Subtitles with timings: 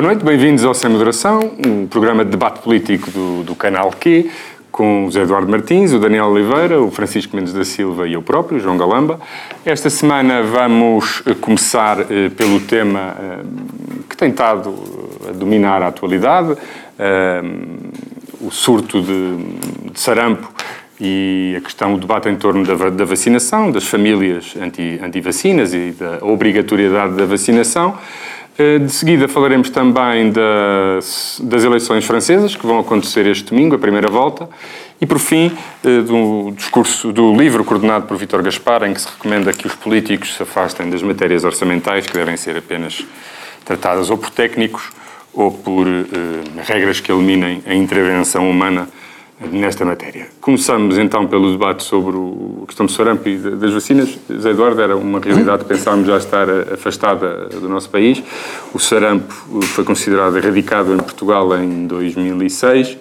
[0.00, 4.30] Boa noite, bem-vindos ao Sem Moderação, um programa de debate político do, do canal Q,
[4.72, 8.22] com o José Eduardo Martins, o Daniel Oliveira, o Francisco Mendes da Silva e eu
[8.22, 9.20] próprio, João Galamba.
[9.62, 13.38] Esta semana vamos eh, começar eh, pelo tema eh,
[14.08, 14.74] que tem estado
[15.28, 16.56] a dominar a atualidade,
[18.40, 19.36] o surto de,
[19.92, 20.50] de sarampo
[20.98, 25.90] e a questão, o debate em torno da, da vacinação, das famílias anti, anti-vacinas e
[25.90, 27.98] da obrigatoriedade da vacinação.
[28.62, 33.78] Eh, de seguida falaremos também das, das, eleições francesas, que vão acontecer este domingo, a
[33.78, 34.50] primeira volta.
[35.00, 35.50] E, por fim,
[35.82, 39.74] eh, do discurso do livro coordenado por Vítor Gaspar, em que se recomenda que os
[39.74, 43.02] políticos se afastem das matérias orçamentais, que devem ser apenas
[43.64, 44.90] tratadas ou por técnicos
[45.32, 46.02] ou por eh,
[46.66, 48.90] regras que eliminem a intervenção humana
[49.48, 50.28] nesta matéria.
[50.40, 52.16] Começamos então pelo debate sobre
[52.62, 54.18] a questão do sarampo e das vacinas.
[54.28, 58.22] José Eduardo, era uma realidade, pensávamos já estar afastada do nosso país.
[58.74, 62.98] O sarampo foi considerado erradicado em Portugal em 2006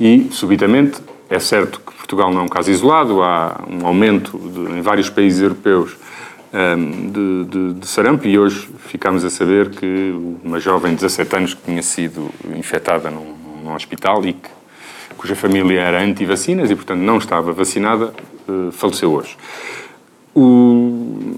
[0.00, 4.78] e, subitamente, é certo que Portugal não é um caso isolado, há um aumento de,
[4.78, 5.96] em vários países europeus
[6.52, 11.36] um, de, de, de, sarampo e hoje ficamos a saber que uma jovem de 17
[11.36, 14.55] anos que tinha sido infectada num, num hospital e que
[15.16, 18.12] cuja família era anti-vacinas e, portanto, não estava vacinada,
[18.48, 19.36] eh, faleceu hoje.
[20.34, 21.36] O,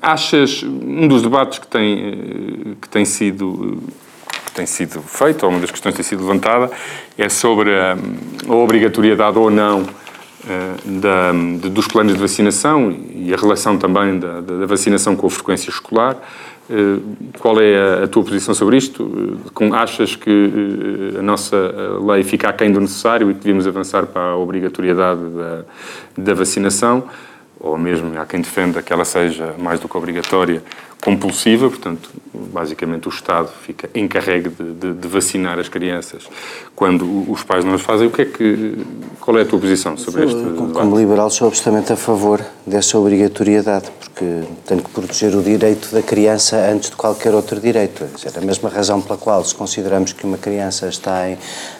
[0.00, 3.82] achas, um dos debates que tem, eh, que tem sido
[4.46, 6.70] que tem sido feito, ou uma das questões que tem sido levantada,
[7.18, 7.96] é sobre a,
[8.48, 9.84] a obrigatoriedade ou não
[10.84, 15.30] da, de, dos planos de vacinação e a relação também da, da, vacinação com a
[15.30, 16.16] frequência escolar.
[16.68, 16.98] Eh,
[17.38, 19.38] qual é a, a tua posição sobre isto?
[19.60, 21.56] Eh, achas que eh, a nossa
[22.04, 25.64] lei fica aquém do necessário e que devíamos avançar para a obrigatoriedade da,
[26.16, 27.04] da vacinação?
[27.58, 30.62] Ou mesmo há quem defenda que ela seja mais do que obrigatória
[31.02, 36.24] compulsiva, portanto, basicamente o Estado fica encarregue de, de, de, vacinar as crianças
[36.74, 38.06] quando os pais não as fazem.
[38.06, 38.84] O que é que,
[39.20, 40.96] qual é a tua posição sobre este Como debate?
[40.96, 46.56] liberal sou absolutamente a favor dessa obrigatoriedade, porque tem que proteger o direito da criança
[46.70, 48.04] antes de qualquer outro direito.
[48.04, 51.38] É a mesma razão pela qual, se consideramos que uma criança está em,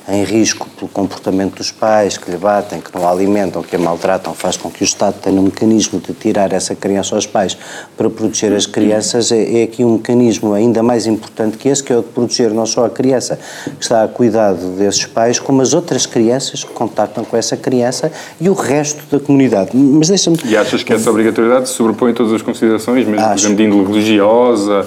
[0.08, 3.78] em risco pelo comportamento dos pais, que lhe batem, que não a alimentam, que a
[3.78, 7.56] maltratam, faz com que o Estado tenha um mecanismo de tirar essa criança aos pais
[7.96, 11.92] para proteger as crianças, é, é aqui um mecanismo ainda mais importante que esse, que
[11.92, 15.62] é o de proteger não só a criança que está a cuidado desses pais, como
[15.62, 19.70] as outras crianças que contactam com essa criança e o resto da comunidade.
[19.74, 20.38] Mas deixa-me...
[20.44, 23.28] E achas que essa obrigatoriedade se sobrepõe a todas as considerações, mesmo, Acho.
[23.28, 24.86] por exemplo, de índole religiosa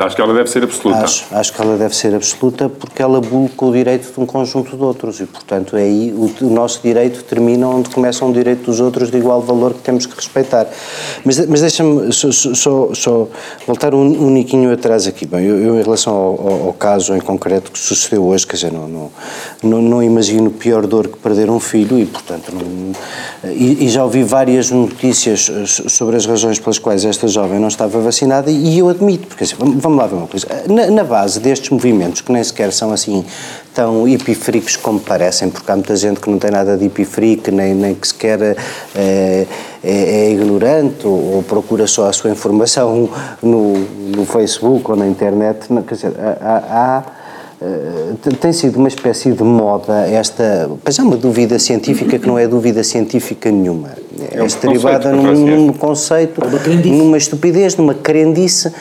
[0.00, 1.04] acho que ela deve ser absoluta.
[1.04, 4.76] Acho, acho, que ela deve ser absoluta porque ela bulca o direito de um conjunto
[4.76, 8.64] de outros e, portanto, é aí o, o, nosso direito termina onde começa um direito
[8.64, 10.66] dos outros de igual valor que temos que respeitar.
[11.24, 13.28] Mas, mas deixa-me só, só, só,
[13.66, 15.26] voltar um, um niquinho atrás aqui.
[15.26, 18.56] Bem, eu, eu em relação ao, ao, ao, caso em concreto que sucedeu hoje, quer
[18.56, 19.10] dizer, não, não,
[19.62, 22.92] não, não imagino pior dor que perder um filho e, portanto, não,
[23.50, 25.50] e, e já ouvi várias notícias
[25.88, 29.56] sobre as razões pelas quais esta jovem não estava vacinada e eu admito, porque assim,
[29.82, 30.46] vamos lá ver uma coisa.
[30.68, 33.24] Na, na, base destes movimentos, que nem sequer são assim
[33.74, 37.74] tão hipifricos como parecem, porque há muita gente que não tem nada de hipifrique, nem,
[37.74, 38.56] nem que sequer é,
[38.94, 39.46] é,
[39.84, 43.10] é ignorante ou, ou, procura só a sua informação
[43.42, 43.74] no,
[44.16, 45.72] no Facebook ou na internet.
[45.72, 47.22] Não, quer dizer, há, há
[47.62, 52.36] Uh, tem sido uma espécie de moda esta, mas é uma dúvida científica que não
[52.36, 53.90] é dúvida científica nenhuma.
[54.32, 56.42] É, é derivada num, num conceito,
[56.84, 58.72] numa estupidez, numa crendice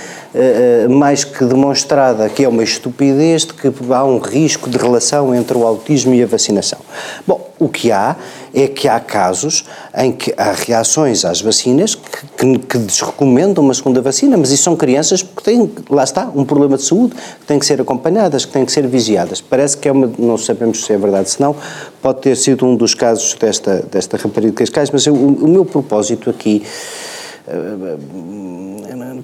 [0.89, 5.57] mais que demonstrada que é uma estupidez de que há um risco de relação entre
[5.57, 6.79] o autismo e a vacinação.
[7.27, 8.15] Bom, o que há
[8.53, 9.65] é que há casos
[9.95, 14.63] em que há reações às vacinas que, que, que desrecomendam uma segunda vacina, mas isso
[14.63, 18.45] são crianças que têm, lá está, um problema de saúde, que têm que ser acompanhadas,
[18.45, 19.41] que têm que ser vigiadas.
[19.41, 21.55] Parece que é uma, não sabemos se é verdade, se não,
[22.01, 25.47] pode ter sido um dos casos desta, desta rapariga de Cascais, mas eu, o, o
[25.47, 26.63] meu propósito aqui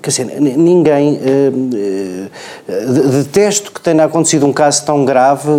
[0.01, 1.19] quer dizer, ninguém
[3.23, 5.49] detesto que tenha acontecido um caso tão grave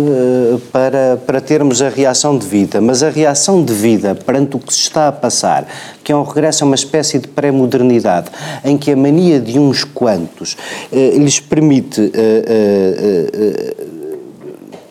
[0.71, 4.73] para, para termos a reação de vida, mas a reação de vida perante o que
[4.73, 5.67] se está a passar,
[6.03, 8.29] que é um regresso a uma espécie de pré-modernidade,
[8.63, 10.57] em que a mania de uns quantos
[10.91, 12.11] lhes permite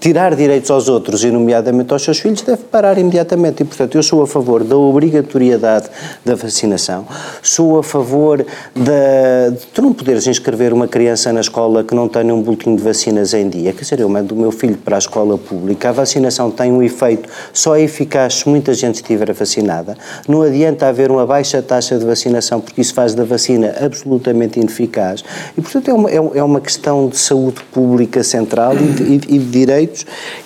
[0.00, 3.62] tirar direitos aos outros, e nomeadamente aos seus filhos, deve parar imediatamente.
[3.62, 5.88] E, portanto, eu sou a favor da obrigatoriedade
[6.24, 7.06] da vacinação,
[7.42, 12.34] sou a favor de tu não poderes inscrever uma criança na escola que não tenha
[12.34, 13.72] um boletim de vacinas em dia.
[13.72, 16.82] Quer dizer, eu mando o meu filho para a escola pública, a vacinação tem um
[16.82, 19.96] efeito só é eficaz se muita gente estiver vacinada.
[20.26, 25.24] Não adianta haver uma baixa taxa de vacinação, porque isso faz da vacina absolutamente ineficaz.
[25.56, 29.38] E, portanto, é uma, é, é uma questão de saúde pública central e de, e
[29.38, 29.97] de direitos.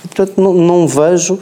[0.04, 1.38] E, portanto, não, não vejo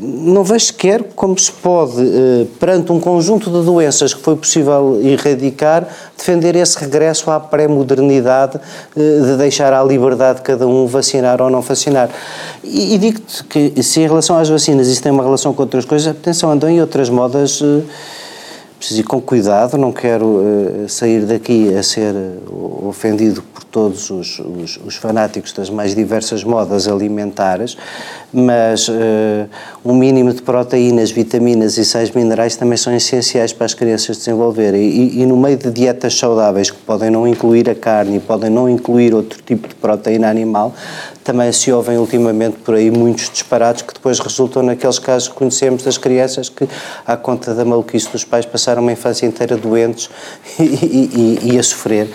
[0.00, 5.00] não vejo sequer como se pode, eh, perante um conjunto de doenças que foi possível
[5.02, 8.60] erradicar, defender esse regresso à pré-modernidade
[8.96, 12.10] eh, de deixar à liberdade de cada um vacinar ou não vacinar.
[12.62, 15.84] E, e digo-te que, se em relação às vacinas isso tem uma relação com outras
[15.84, 17.82] coisas, atenção, andam em outras modas eh,
[18.78, 24.10] preciso ir com cuidado, não quero uh, sair daqui a ser uh, ofendido por todos
[24.10, 27.76] os, os, os, fanáticos das mais diversas modas alimentares,
[28.32, 28.92] mas uh,
[29.84, 34.82] um mínimo de proteínas, vitaminas e sais minerais também são essenciais para as crianças desenvolverem.
[34.82, 38.68] E, e no meio de dietas saudáveis que podem não incluir a carne podem não
[38.68, 40.74] incluir outro tipo de proteína animal,
[41.22, 45.82] também se ouvem ultimamente por aí muitos disparados que depois resultam naqueles casos que conhecemos
[45.82, 46.68] das crianças que,
[47.06, 50.10] à conta da maluquice dos pais, passaram uma infância inteira doentes
[50.58, 50.62] e,
[51.42, 52.08] e, e a sofrer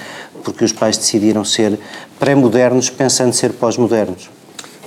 [0.44, 1.78] porque os pais decidiram ser
[2.20, 4.41] pré-modernos pensando ser pós-modernos.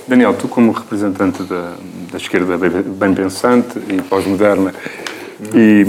[0.07, 1.73] Daniel, tu como representante da,
[2.11, 4.71] da esquerda bem pensante e pós-moderna,
[5.53, 5.85] e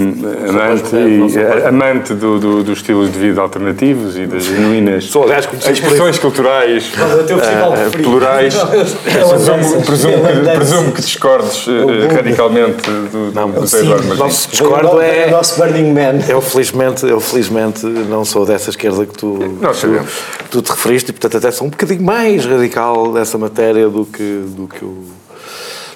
[0.49, 5.47] amante, e, amante do, do, dos estilos de vida alternativos e das genuínas Sou, aliás,
[5.69, 8.55] expressões culturais uh, plurais.
[9.03, 11.71] presumo, presumo, que, presumo que discordes uh,
[12.13, 15.27] radicalmente do, não, do discordo é...
[15.27, 16.19] O nosso Burning Man.
[16.27, 20.05] Eu felizmente, eu felizmente não sou dessa esquerda que tu, tu,
[20.51, 24.43] tu te referiste e, portanto, até sou um bocadinho mais radical dessa matéria do que,
[24.55, 25.05] do que o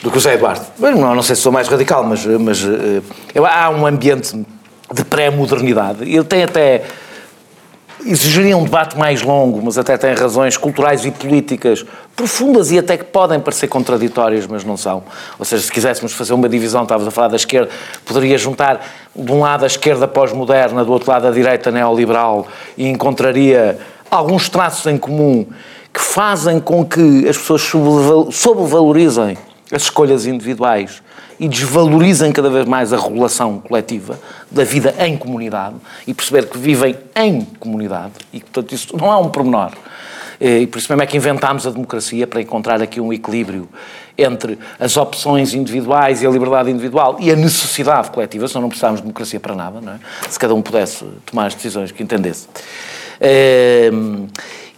[0.01, 0.65] do que o José Eduardo.
[0.79, 3.03] Não, não sei se sou mais radical, mas, mas uh,
[3.45, 4.35] há um ambiente
[4.93, 6.03] de pré-modernidade.
[6.03, 6.83] Ele tem até.
[8.03, 12.97] Exigiria um debate mais longo, mas até tem razões culturais e políticas profundas e até
[12.97, 15.03] que podem parecer contraditórias, mas não são.
[15.37, 17.69] Ou seja, se quiséssemos fazer uma divisão, estavas a falar da esquerda,
[18.03, 18.83] poderia juntar
[19.15, 23.77] de um lado a esquerda pós-moderna, do outro lado a direita neoliberal e encontraria
[24.09, 25.45] alguns traços em comum
[25.93, 27.61] que fazem com que as pessoas
[28.31, 29.37] sobrevalorizem
[29.71, 31.01] as escolhas individuais
[31.39, 34.19] e desvalorizem cada vez mais a regulação coletiva
[34.49, 35.75] da vida em comunidade
[36.05, 39.71] e perceber que vivem em comunidade e que, portanto, isso não é um pormenor.
[40.39, 43.69] E por isso mesmo é que inventámos a democracia para encontrar aqui um equilíbrio
[44.17, 49.01] entre as opções individuais e a liberdade individual e a necessidade coletiva, senão não precisávamos
[49.01, 49.99] de democracia para nada, não é?
[50.27, 52.47] Se cada um pudesse tomar as decisões que entendesse.
[53.19, 54.27] Ehm,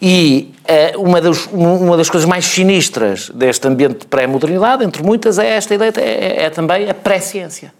[0.05, 0.53] e
[0.95, 5.47] uh, uma, dos, uma das coisas mais sinistras deste ambiente de pré-modernidade, entre muitas, é
[5.51, 7.73] esta ideia, é, é também a pré-ciência.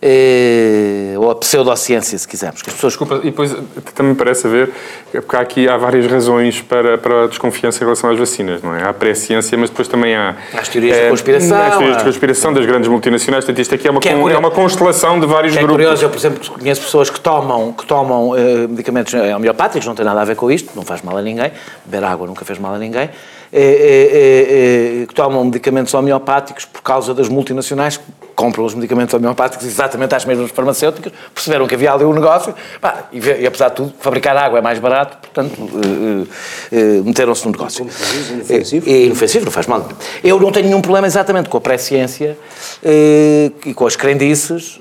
[0.00, 2.62] Eh, ou a pseudociência, se quisermos.
[2.62, 2.92] Que as pessoas...
[2.92, 3.54] Desculpa, e depois
[3.94, 4.70] também parece haver,
[5.10, 8.84] porque aqui há várias razões para, para a desconfiança em relação às vacinas, não é?
[8.84, 10.36] Há pré-ciência, mas depois também há...
[10.54, 11.60] As teorias é, da conspiração.
[11.60, 14.50] As teorias de conspiração das grandes multinacionais, portanto isto aqui é uma, é, é uma
[14.52, 15.80] constelação de vários que é grupos.
[15.80, 19.96] É curioso, eu, por exemplo, conheço pessoas que tomam, que tomam uh, medicamentos homeopáticos, não
[19.96, 21.50] tem nada a ver com isto, não faz mal a ninguém,
[21.84, 23.10] beber água nunca fez mal a ninguém,
[23.52, 28.04] é, é, que tomam medicamentos homeopáticos por causa das multinacionais que
[28.38, 33.08] compram os medicamentos homeopáticos exatamente às mesmas farmacêuticas, perceberam que havia ali um negócio, pá,
[33.12, 37.50] e, e, apesar de tudo, fabricar água é mais barato, portanto, uh, uh, meteram-se no
[37.50, 37.84] negócio.
[38.30, 38.88] Inofensivo.
[38.88, 39.88] É, inofensivo, não faz mal.
[40.22, 42.38] Eu não tenho nenhum problema exatamente com a pré-ciência
[42.84, 44.78] e com as crendices,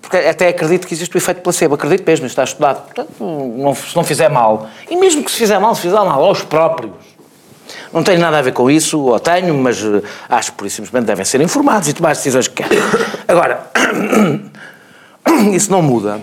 [0.00, 2.82] porque até acredito que existe o efeito placebo, acredito mesmo, está estudado.
[2.86, 6.24] Portanto, não, se não fizer mal, e mesmo que se fizer mal, se fizer mal
[6.24, 6.92] aos próprios,
[7.92, 10.76] não tenho nada a ver com isso, ou tenho, mas eh, acho que por isso
[10.76, 12.78] simplesmente devem ser informados e tomar as decisões que querem.
[13.26, 13.70] Agora,
[15.52, 16.20] isso não muda.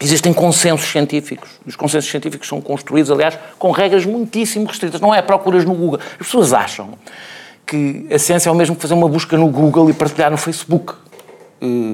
[0.00, 1.48] Existem consensos científicos.
[1.66, 5.00] Os consensos científicos são construídos, aliás, com regras muitíssimo restritas.
[5.00, 6.00] Não é procuras no Google.
[6.20, 6.90] As pessoas acham
[7.66, 10.36] que a ciência é o mesmo que fazer uma busca no Google e partilhar no
[10.36, 10.94] Facebook.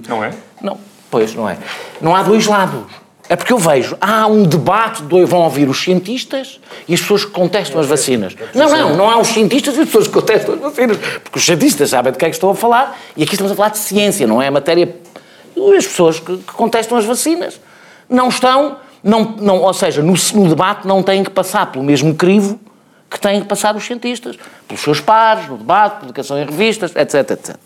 [0.09, 0.33] Não é?
[0.61, 0.78] Não,
[1.11, 1.57] pois não é.
[2.00, 2.85] Não há dois lados.
[3.31, 7.25] É porque eu vejo, há um debate, do, vão ouvir os cientistas e as pessoas
[7.25, 8.35] que contestam as vacinas.
[8.53, 10.97] Não, não, não há os cientistas e as pessoas que contestam as vacinas.
[11.23, 13.55] Porque os cientistas sabem de que é que estão a falar e aqui estamos a
[13.55, 14.97] falar de ciência, não é a matéria.
[15.79, 17.61] As pessoas que, contestam as vacinas
[18.09, 22.13] não estão, não, não, ou seja, no, no debate não têm que passar pelo mesmo
[22.17, 22.59] crivo
[23.09, 27.31] que têm que passar os cientistas, pelos seus pares, no debate, publicação em revistas, etc,
[27.31, 27.57] etc.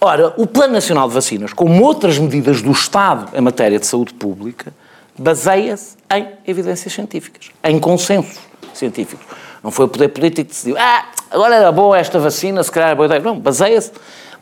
[0.00, 4.14] Ora, o Plano Nacional de Vacinas, como outras medidas do Estado em matéria de saúde
[4.14, 4.72] pública,
[5.16, 8.38] baseia-se em evidências científicas, em consensos
[8.72, 9.26] científicos.
[9.62, 12.90] Não foi o poder político que decidiu, ah, agora era boa esta vacina, se calhar
[12.90, 13.20] era boa ideia.
[13.20, 13.92] Não, baseia-se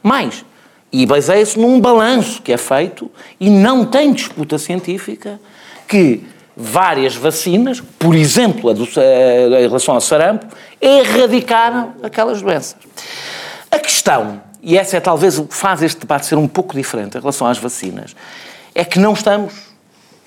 [0.03, 0.45] mais.
[0.93, 5.41] E baseia-se num balanço que é feito e não tem disputa científica
[5.89, 6.25] que
[6.57, 10.47] várias vacinas, por exemplo, a do, a, em relação ao sarampo,
[10.81, 12.77] erradicaram aquelas doenças.
[13.71, 17.17] A questão, e essa é talvez o que faz este debate ser um pouco diferente
[17.17, 18.17] em relação às vacinas,
[18.75, 19.55] é que não estamos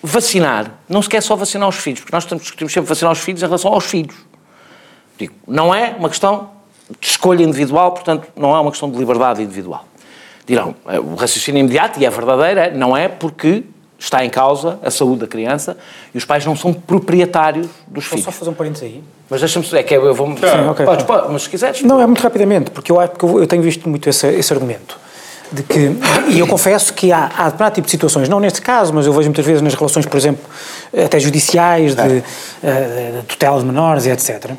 [0.02, 3.44] vacinar, não se quer só vacinar os filhos, porque nós discutimos sempre vacinar os filhos
[3.44, 4.16] em relação aos filhos.
[5.18, 6.52] Digo, não é uma questão
[7.02, 9.86] de escolha individual, portanto, não é uma questão de liberdade individual.
[10.48, 13.66] Dirão, é, o raciocínio imediato, e é verdadeiro, é, não é porque
[14.00, 15.78] está em causa a saúde da criança
[16.16, 18.24] e os pais não são proprietários dos Vou filhos.
[18.24, 19.04] só fazer um parênteses aí.
[19.30, 19.66] Mas deixa-me...
[19.74, 20.28] É que eu vou...
[20.28, 20.86] Sim, okay.
[20.86, 21.82] podes, podes, mas se quiseres...
[21.84, 24.98] Não, é muito rapidamente, porque eu, porque eu tenho visto muito esse, esse argumento
[25.52, 25.92] de que,
[26.30, 29.14] e eu confesso que há, há determinado tipo de situações, não neste caso, mas eu
[29.14, 30.44] vejo muitas vezes nas relações, por exemplo,
[30.94, 32.24] até judiciais, de, de,
[32.64, 34.52] eh, de tutela de menores e etc.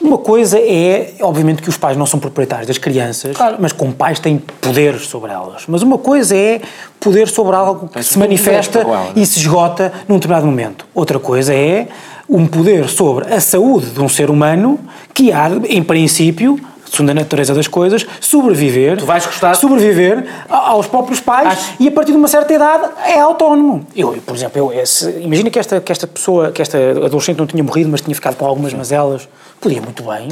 [0.00, 3.56] Uma coisa é, obviamente, que os pais não são proprietários das crianças, claro.
[3.58, 5.64] mas como pais têm poder sobre elas.
[5.68, 6.62] Mas uma coisa é
[6.98, 8.82] poder sobre algo que se manifesta
[9.14, 10.86] e se esgota num determinado momento.
[10.94, 11.86] Outra coisa é
[12.30, 14.78] um poder sobre a saúde de um ser humano
[15.12, 18.98] que há, em princípio, segundo a natureza das coisas, sobreviver.
[18.98, 19.54] Tu vais gostar.
[19.54, 21.74] Sobreviver aos próprios pais Acho...
[21.80, 23.86] e a partir de uma certa idade é autónomo.
[23.94, 27.46] Eu, por exemplo, eu, esse, imagina que esta, que esta pessoa, que esta adolescente não
[27.46, 29.28] tinha morrido, mas tinha ficado com algumas mazelas.
[29.60, 30.28] Podia muito bem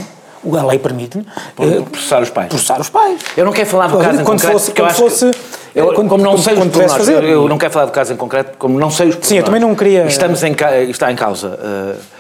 [0.59, 1.27] a lei permite-lhe
[1.59, 2.49] uh, processar os pais.
[2.49, 3.21] Processar os pais.
[3.37, 5.31] Eu não quero falar do caso em quando concreto, fosse, quando fosse,
[5.75, 7.25] eu, quando, como não quando, sei quando os fazer.
[7.25, 9.61] Eu não quero falar do caso em concreto, como não sei os Sim, eu também
[9.61, 10.07] não queria...
[10.07, 10.55] Estamos em,
[10.89, 11.49] está em causa...
[11.49, 12.18] Uh,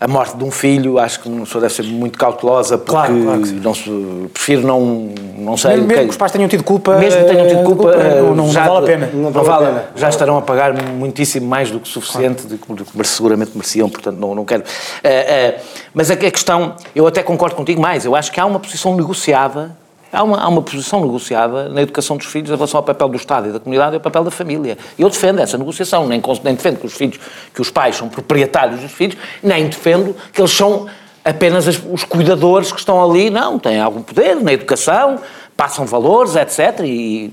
[0.00, 3.22] a morte de um filho, acho que uma pessoa deve ser muito cautelosa porque claro,
[3.22, 3.90] claro não se,
[4.32, 5.72] prefiro não, não sei.
[5.72, 6.96] Mesmo, mesmo que os pais tenham tido culpa.
[6.96, 9.10] Mesmo que tenham tido culpa, não, não, já, não vale a pena.
[9.12, 9.84] Não, não vale, pena.
[9.94, 12.82] já estarão a pagar muitíssimo mais do que suficiente, claro.
[12.82, 14.62] do que seguramente mereciam, portanto não, não quero.
[14.62, 15.60] Uh, uh,
[15.92, 18.96] mas a, a questão, eu até concordo contigo mais, eu acho que há uma posição
[18.96, 19.76] negociada
[20.12, 23.16] Há uma, há uma posição negociada na educação dos filhos em relação ao papel do
[23.16, 24.76] Estado e da comunidade e ao papel da família.
[24.98, 27.20] Eu defendo essa negociação, nem, nem defendo que os filhos,
[27.54, 30.86] que os pais são proprietários dos filhos, nem defendo que eles são
[31.24, 35.18] apenas os cuidadores que estão ali, não, têm algum poder na educação,
[35.56, 36.80] passam valores, etc.
[36.84, 37.32] E...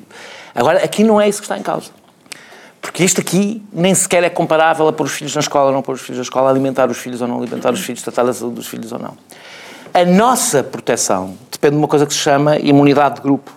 [0.54, 1.90] Agora, aqui não é isso que está em causa.
[2.82, 5.82] Porque isto aqui nem sequer é comparável a pôr os filhos na escola ou não
[5.82, 8.34] pôr os filhos na escola, alimentar os filhos ou não alimentar os filhos, tratar da
[8.34, 9.18] saúde dos filhos ou não.
[9.98, 13.51] A nossa proteção depende de uma coisa que se chama imunidade de grupo.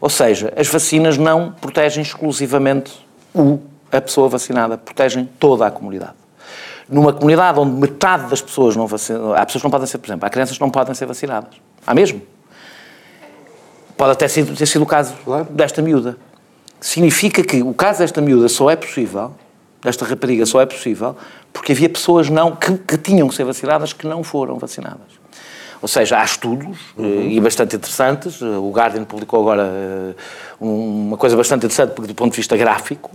[0.00, 3.58] Ou seja, as vacinas não protegem exclusivamente o,
[3.92, 6.14] a pessoa vacinada, protegem toda a comunidade.
[6.88, 10.06] Numa comunidade onde metade das pessoas não vacinam, há pessoas que não podem ser, por
[10.06, 11.52] exemplo, há crianças que não podem ser vacinadas.
[11.86, 12.22] Há mesmo.
[13.94, 15.48] Pode até ter sido o caso claro.
[15.50, 16.16] desta miúda.
[16.80, 19.34] Significa que o caso desta miúda só é possível,
[19.82, 21.14] desta rapariga só é possível,
[21.52, 25.25] porque havia pessoas não, que, que tinham que ser vacinadas que não foram vacinadas.
[25.86, 27.30] Ou seja, há estudos uhum.
[27.30, 28.42] e bastante interessantes.
[28.42, 30.14] O Guardian publicou agora eh,
[30.60, 33.12] uma coisa bastante interessante do ponto de vista gráfico,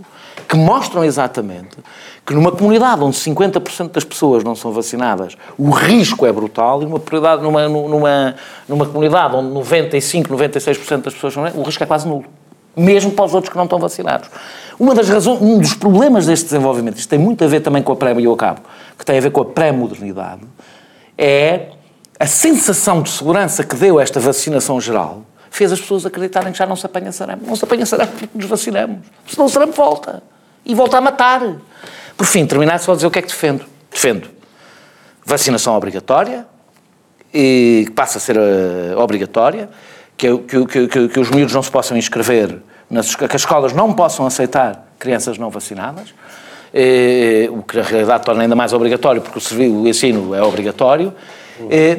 [0.48, 1.76] que mostram exatamente
[2.24, 6.86] que numa comunidade onde 50% das pessoas não são vacinadas, o risco é brutal, e
[6.86, 6.98] numa,
[7.36, 8.34] numa, numa,
[8.66, 12.24] numa comunidade onde 95, 96% das pessoas são o risco é quase nulo.
[12.74, 14.30] Mesmo para os outros que não estão vacinados.
[14.80, 17.92] Uma das razões, um dos problemas deste desenvolvimento, isto tem muito a ver também com
[17.92, 18.62] a pré, e eu acabo,
[18.98, 20.40] que tem a ver com a pré-modernidade,
[21.18, 21.66] é
[22.22, 26.64] a sensação de segurança que deu esta vacinação geral fez as pessoas acreditarem que já
[26.64, 27.44] não se apanha sarampo.
[27.44, 28.98] Não se apanha sarampo porque nos vacinamos.
[29.26, 30.22] Senão o sarampo volta.
[30.64, 31.42] E volta a matar.
[32.16, 33.64] Por fim, terminar só a dizer o que é que defendo.
[33.90, 34.28] Defendo
[35.26, 36.46] vacinação obrigatória,
[37.34, 39.68] e que passa a ser uh, obrigatória,
[40.16, 42.56] que, que, que, que, os miúdos não se possam inscrever,
[42.88, 46.14] nas, que as escolas não possam aceitar crianças não vacinadas,
[46.72, 50.42] e, o que na realidade torna ainda mais obrigatório, porque o, serviço, o ensino é
[50.42, 51.41] obrigatório, eh,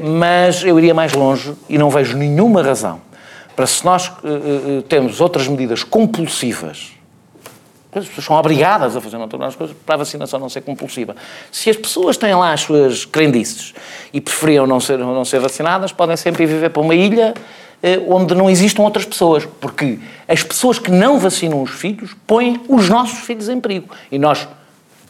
[0.04, 3.02] mas eu iria mais longe e não vejo nenhuma razão
[3.56, 6.92] para se nós eh, eh, temos outras medidas compulsivas,
[7.94, 11.16] as pessoas são obrigadas a fazer determinadas coisas para a vacinação não ser compulsiva.
[11.52, 13.72] Se as pessoas têm lá as suas crendices
[14.12, 17.36] e preferiam não ser, não ser vacinadas, podem sempre viver para uma ilha
[18.08, 22.90] onde não existam outras pessoas, porque as pessoas que não vacinam os filhos põem os
[22.90, 23.90] nossos filhos em perigo.
[24.12, 24.48] E nós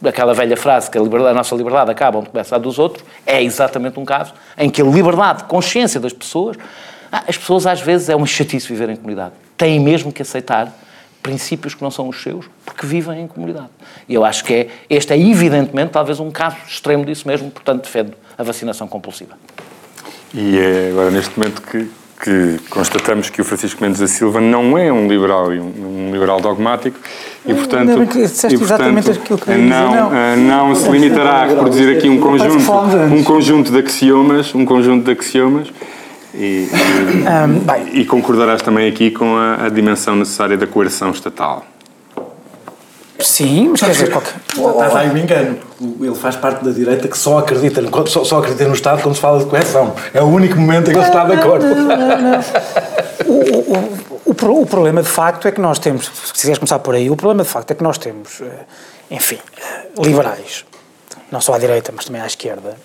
[0.02, 3.04] aquela velha frase que a, liberdade, a nossa liberdade acaba onde começa a dos outros,
[3.26, 6.56] é exatamente um caso em que a liberdade, consciência das pessoas,
[7.12, 9.34] ah, as pessoas às vezes é uma chatice viver em comunidade.
[9.56, 10.72] Têm mesmo que aceitar
[11.22, 13.70] princípios que não são os seus, porque vivem em comunidade.
[14.06, 17.84] E eu acho que é, este é evidentemente talvez um caso extremo disso mesmo, portanto
[17.84, 19.34] defendo a vacinação compulsiva.
[20.34, 24.78] E é agora neste momento que, que constatamos que o Francisco Mendes da Silva não
[24.78, 26.98] é um liberal, um, um liberal dogmático,
[27.44, 27.90] E, portanto,
[28.54, 28.90] e, portanto
[29.36, 30.68] que não, dizer, não.
[30.68, 32.72] não se limitará a reproduzir aqui um conjunto,
[33.12, 35.68] um conjunto de axiomas, um conjunto de axiomas
[36.34, 36.68] e,
[37.94, 41.66] e, e concordarás também aqui com a, a dimensão necessária da coerção estatal.
[43.24, 44.34] Sim, mas quer dizer, qualquer...
[44.48, 45.58] Estás aí me engano.
[46.00, 49.20] Ele faz parte da direita que só acredita, só, só acredita no Estado quando se
[49.20, 49.94] fala de coerção.
[50.12, 51.64] É o único momento em que ele está de acordo.
[53.26, 53.76] o, o,
[54.26, 57.16] o, o, problema de facto é que nós temos, se quiseres começar por aí, o
[57.16, 58.64] problema de facto é que nós temos, eh,
[59.10, 59.38] enfim,
[59.98, 60.64] liberais,
[61.32, 62.76] não só à direita, mas também à esquerda.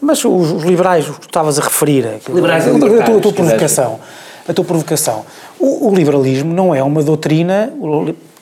[0.00, 3.32] Mas os, os liberais, o que estavas a referir, liberais a, a, tua, a tua
[3.32, 4.00] provocação,
[4.46, 5.24] a tua provocação.
[5.58, 7.72] O, o liberalismo não é uma doutrina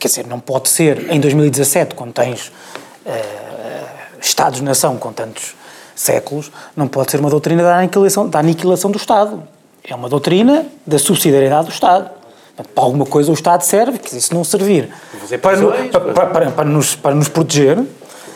[0.00, 2.50] Quer dizer, não pode ser em 2017, quando tens
[3.04, 5.54] uh, Estados-nação com tantos
[5.94, 9.42] séculos, não pode ser uma doutrina da aniquilação, da aniquilação do Estado.
[9.84, 12.10] É uma doutrina da subsidiariedade do Estado.
[12.74, 14.88] Para alguma coisa o Estado serve, que se não servir
[15.42, 17.78] para, para, para, para, nos, para nos proteger,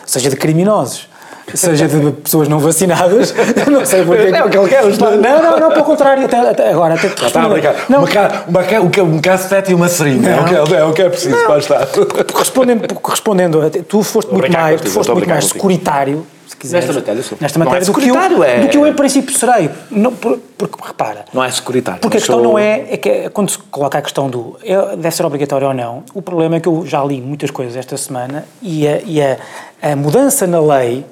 [0.05, 1.09] seja de criminosos,
[1.53, 3.35] seja de pessoas não vacinadas,
[3.71, 4.85] não sei porque não, que ele quer.
[4.85, 7.49] Não, não, não, pelo contrário, até, até agora até te está a
[7.89, 8.05] Não.
[8.05, 11.03] Uma, uma, um, um cassete e uma seringa, é o, que é, é o que
[11.03, 11.47] é preciso não.
[11.47, 11.87] para estar.
[12.33, 16.27] Correspondendo, correspondendo tu foste muito mais, tu foste muito mais securitário
[16.71, 17.37] Nesta matéria, sim.
[17.41, 18.61] Nesta matéria, é do, que eu, é...
[18.61, 19.71] do que eu, em princípio, serei.
[19.91, 21.25] Não, porque, repara...
[21.33, 22.01] Não é securitário.
[22.01, 22.45] Porque a questão sou...
[22.45, 22.87] não é...
[22.91, 24.57] é que é, quando se coloca a questão do...
[24.63, 27.77] É, deve ser obrigatório ou não, o problema é que eu já li muitas coisas
[27.77, 29.37] esta semana e a, e a,
[29.83, 31.05] a mudança na lei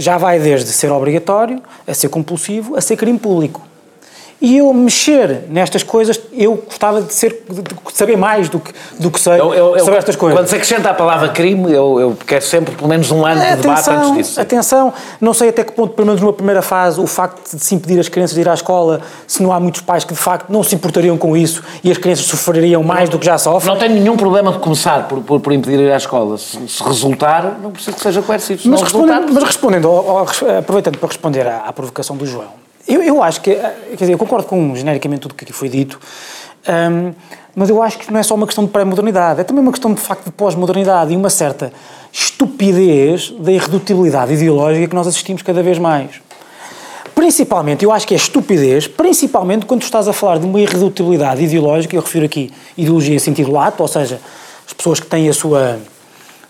[0.00, 3.69] já vai desde ser obrigatório, a ser compulsivo, a ser crime público.
[4.40, 9.10] E eu mexer nestas coisas, eu gostava de, ser, de saber mais do que, do
[9.10, 10.38] que sei eu, eu, sobre estas coisas.
[10.38, 13.46] Quando se acrescenta a palavra crime, eu, eu quero sempre pelo menos um ano de
[13.46, 14.40] atenção, debate antes disso.
[14.40, 17.74] Atenção, não sei até que ponto, pelo menos numa primeira fase, o facto de se
[17.74, 20.48] impedir as crianças de ir à escola, se não há muitos pais que de facto
[20.48, 23.74] não se importariam com isso e as crianças sofreriam mais não, do que já sofrem.
[23.74, 26.38] Não tenho nenhum problema de começar por, por, por impedir ir à escola.
[26.38, 28.62] Se, se, resultar, não preciso que seja coercivo.
[28.64, 30.26] Mas, respondendo, mas respondendo, ao, ao,
[30.58, 34.12] aproveitando para responder à, à provocação do João, eu, eu acho que, eh, quer dizer,
[34.12, 36.00] eu concordo com genericamente tudo o que aqui foi dito,
[36.68, 37.12] um,
[37.54, 39.92] mas eu acho que não é só uma questão de pré-modernidade, é também uma questão
[39.92, 41.72] de facto de pós-modernidade e uma certa
[42.12, 46.20] estupidez da irredutibilidade ideológica que nós assistimos cada vez mais.
[47.14, 51.94] Principalmente, eu acho que é estupidez, principalmente quando estás a falar de uma irredutibilidade ideológica,
[51.94, 54.20] eu refiro aqui ideologia em sentido lato, ou seja,
[54.66, 55.78] as pessoas que têm a sua,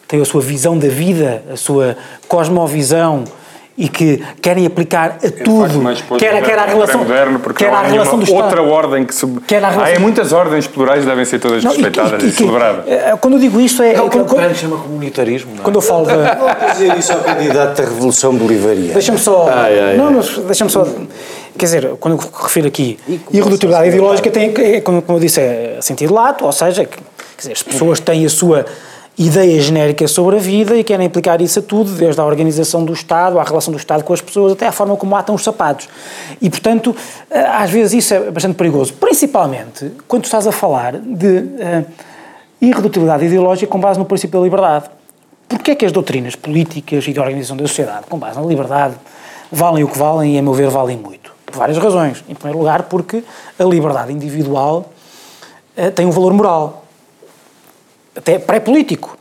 [0.06, 1.96] têm a sua visão da vida, a sua
[2.28, 3.24] cosmovisão,
[3.80, 5.80] e que querem aplicar a tudo,
[6.18, 8.42] quer, quer a relação, moderno, porque quer a relação do Estado.
[8.42, 9.26] outra ordem que se...
[9.46, 9.96] Quer relação...
[9.96, 12.84] Há muitas ordens plurais devem ser todas não, respeitadas e, e, e, e celebradas.
[12.86, 13.94] Eh, quando eu digo isto é...
[13.94, 15.64] É o que o chama comunitarismo, não é?
[15.64, 16.12] Quando eu falo de...
[16.12, 18.92] Não dizer isso ao candidato da Revolução Bolivariana.
[18.92, 19.48] Deixa-me só...
[19.50, 20.86] Ai, ai, não, mas deixa-me só...
[21.56, 22.98] Quer dizer, quando eu refiro aqui
[23.32, 26.98] irredutibilidade ideológica, tem, é, como eu disse, é sentido lato, ou seja, quer
[27.38, 28.66] dizer, as pessoas têm a sua
[29.18, 32.92] ideia genérica sobre a vida e querem aplicar isso a tudo, desde a organização do
[32.92, 35.88] Estado, à relação do Estado com as pessoas, até à forma como atam os sapatos.
[36.40, 36.94] E, portanto,
[37.30, 41.86] eh, às vezes isso é bastante perigoso, principalmente quando estás a falar de uh,
[42.60, 44.86] irredutibilidade ideológica com base no princípio da liberdade.
[45.48, 48.94] Porquê é que as doutrinas políticas e de organização da sociedade, com base na liberdade,
[49.50, 51.32] valem o que valem e, a meu ver, valem muito?
[51.44, 52.24] Por várias razões.
[52.28, 53.22] Em primeiro lugar, porque
[53.58, 54.90] a liberdade individual
[55.76, 56.79] uh, tem um valor moral
[58.14, 59.16] até pré-político.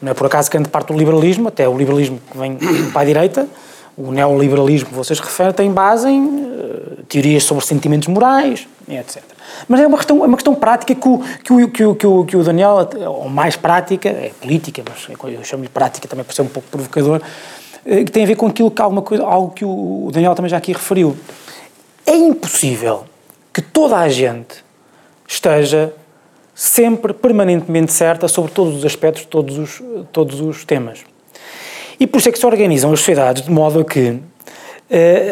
[0.00, 2.56] Não é por acaso que grande parte do liberalismo, até o liberalismo que vem
[2.92, 3.48] para a direita,
[3.96, 9.22] o neoliberalismo que vocês referem, tem base em uh, teorias sobre sentimentos morais, etc.
[9.68, 12.06] Mas é uma questão, é uma questão prática que o, que o, que o, que
[12.06, 16.24] o, que o Daniel, ou mais prática, é política, mas é eu chamo-lhe prática também
[16.24, 19.24] para ser um pouco provocador, uh, que tem a ver com aquilo que alguma coisa,
[19.24, 21.16] algo que o Daniel também já aqui referiu.
[22.06, 23.04] É impossível
[23.52, 24.64] que toda a gente
[25.28, 25.94] esteja
[26.62, 31.00] sempre permanentemente certa sobre todos os aspectos, todos os, todos os temas.
[31.98, 34.22] E por isso é que se organizam as sociedades de modo a que, uh,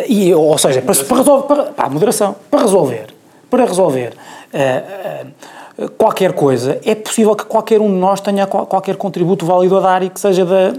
[0.08, 3.14] e, ou seja, para, para resolver, para, para, moderação, para resolver,
[3.48, 4.12] para resolver
[4.52, 9.76] uh, uh, qualquer coisa, é possível que qualquer um de nós tenha qualquer contributo válido
[9.76, 10.72] a dar e que seja da,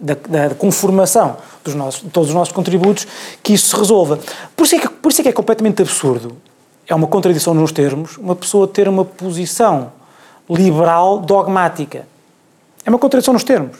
[0.00, 3.06] da, da conformação dos nossos, de todos os nossos contributos
[3.40, 4.18] que isso se resolva.
[4.56, 6.36] Por isso é que, por isso é, que é completamente absurdo
[6.86, 9.92] é uma contradição nos termos, uma pessoa ter uma posição
[10.48, 12.06] liberal dogmática.
[12.84, 13.78] É uma contradição nos termos.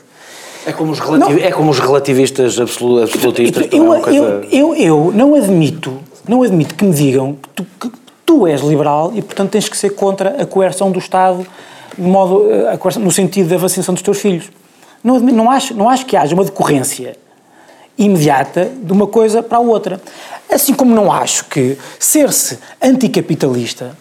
[0.65, 0.99] É como os,
[1.41, 3.67] é como os relativistas absolutistas.
[3.71, 4.17] Eu, coisa...
[4.17, 7.91] eu, eu, eu, não admito, não admito que me digam que tu, que
[8.25, 11.45] tu, és liberal e, portanto, tens que ser contra a coerção do Estado
[11.97, 14.49] modo, eh, coerção, no sentido da vacinação dos teus filhos.
[15.03, 17.17] Não, admito, não, acho, não acho que haja uma decorrência
[17.97, 20.01] imediata de uma coisa para a outra.
[20.51, 23.95] Assim como não acho que ser-se anticapitalista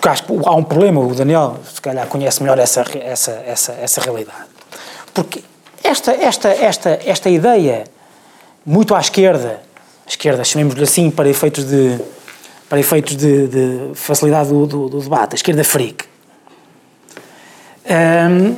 [0.00, 3.72] porque acho que há um problema, o Daniel, se calhar, conhece melhor essa, essa, essa,
[3.72, 4.48] essa realidade.
[5.12, 5.44] Porque
[5.84, 7.84] esta, esta, esta, esta ideia,
[8.64, 9.60] muito à esquerda,
[10.06, 12.00] a esquerda, chamemos-lhe assim, para efeitos de,
[12.66, 16.06] para efeitos de, de facilidade do, do, do, debate, a esquerda freak,
[17.84, 18.56] um,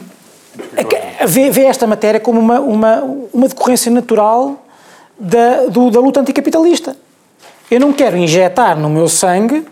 [1.27, 4.65] vê, vê, esta matéria como uma, uma, uma decorrência natural
[5.19, 6.97] da, do, da luta anticapitalista.
[7.71, 9.65] Eu não quero injetar no meu sangue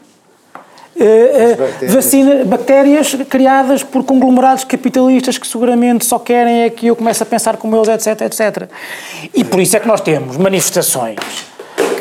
[1.00, 1.94] Uh, bactérias.
[1.94, 7.26] Vacina, bactérias criadas por conglomerados capitalistas que seguramente só querem é que eu comece a
[7.26, 8.68] pensar como eles, etc, etc.
[9.32, 11.16] E por isso é que nós temos manifestações.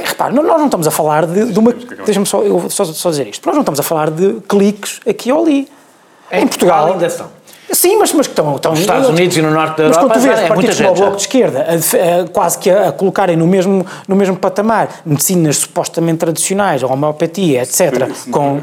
[0.04, 1.72] Repare, nós não estamos a falar de, de uma.
[1.72, 3.46] Deixa-me só, só, só, dizer isto.
[3.46, 5.70] Nós não estamos a falar de cliques aqui ou ali.
[6.30, 7.30] Em, em Portugal ainda são.
[7.72, 10.08] Sim, mas, mas que estão, estão nos Estados Unidos e no norte da Europa.
[10.08, 12.70] Mas quando tu vês é partidos como o Bloco de Esquerda a, a, quase que
[12.70, 18.62] a, a, colocarem no mesmo, no mesmo patamar medicinas supostamente tradicionais, a homeopatia, etc., com,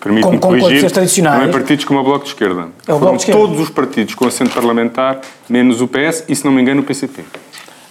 [0.00, 1.40] com, com corrigir, tradicionais.
[1.40, 2.68] Não é partidos como o Bloco de Esquerda.
[2.86, 3.40] É o Bloco de Esquerda.
[3.40, 6.84] todos os partidos com assento parlamentar, menos o PS e, se não me engano, o
[6.84, 7.24] PCP.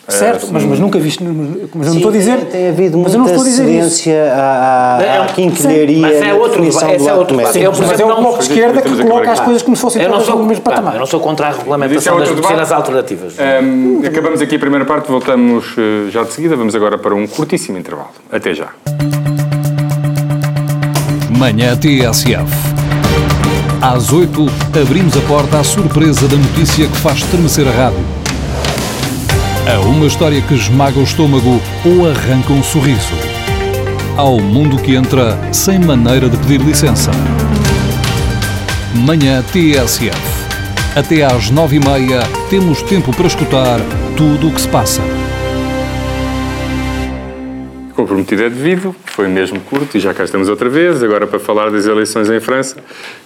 [0.07, 1.23] Certo, mas, mas nunca viste.
[1.23, 2.37] Mas eu não estou a dizer.
[2.45, 6.01] Tem havido muita mas cedência à, à, à quinquilharia.
[6.01, 7.59] Mas é outro, esse é outro debate.
[7.59, 10.27] É, mas é o bloco de esquerda que coloca as coisas como se fossem todas
[10.27, 10.93] no mesmo patamar.
[10.93, 13.35] Eu não sou contra a regulamentação é das medicinas alternativas.
[13.39, 16.55] Um, acabamos aqui a primeira parte, voltamos uh, já de seguida.
[16.55, 18.11] Vamos agora para um curtíssimo intervalo.
[18.31, 18.69] Até já.
[21.35, 22.75] Manhã TSF.
[23.81, 24.45] Às 8,
[24.81, 28.14] abrimos a porta à surpresa da notícia que faz estremecer a rádio
[29.67, 33.15] a uma história que esmaga o estômago ou arranca um sorriso.
[34.15, 37.09] Ao mundo que entra sem maneira de pedir licença.
[38.93, 40.15] Manhã TSF.
[40.95, 43.79] Até às nove e meia temos tempo para escutar
[44.15, 45.01] tudo o que se passa.
[47.95, 51.71] Comprometido é devido, foi mesmo curto e já cá estamos outra vez, agora para falar
[51.71, 52.75] das eleições em França,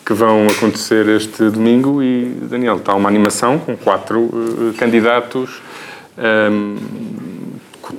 [0.06, 5.60] que vão acontecer este domingo e, Daniel, está uma animação com quatro uh, candidatos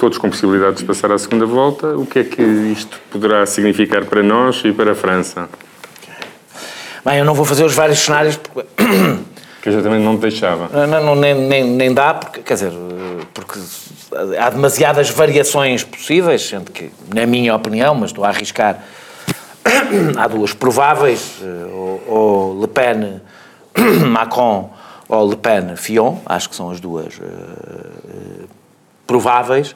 [0.01, 1.89] todos com possibilidades de passar à segunda volta.
[1.97, 5.49] O que é que isto poderá significar para nós e para a França?
[7.05, 8.67] Bem, eu não vou fazer os vários cenários porque...
[9.61, 10.71] Que eu já também não te deixava.
[10.87, 12.73] Não, não nem, nem, nem dá, porque, quer dizer,
[13.35, 13.61] porque
[14.39, 18.83] há demasiadas variações possíveis, sendo que, na minha opinião, mas estou a arriscar,
[20.17, 23.21] há duas prováveis, eh, ou, ou Le Pen,
[24.09, 24.71] Macron
[25.11, 28.49] ou Le Pen Fillon, acho que são as duas uh, uh,
[29.07, 29.75] prováveis,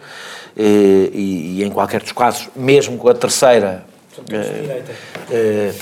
[0.56, 3.84] e, e, e, em qualquer dos casos, mesmo com a terceira.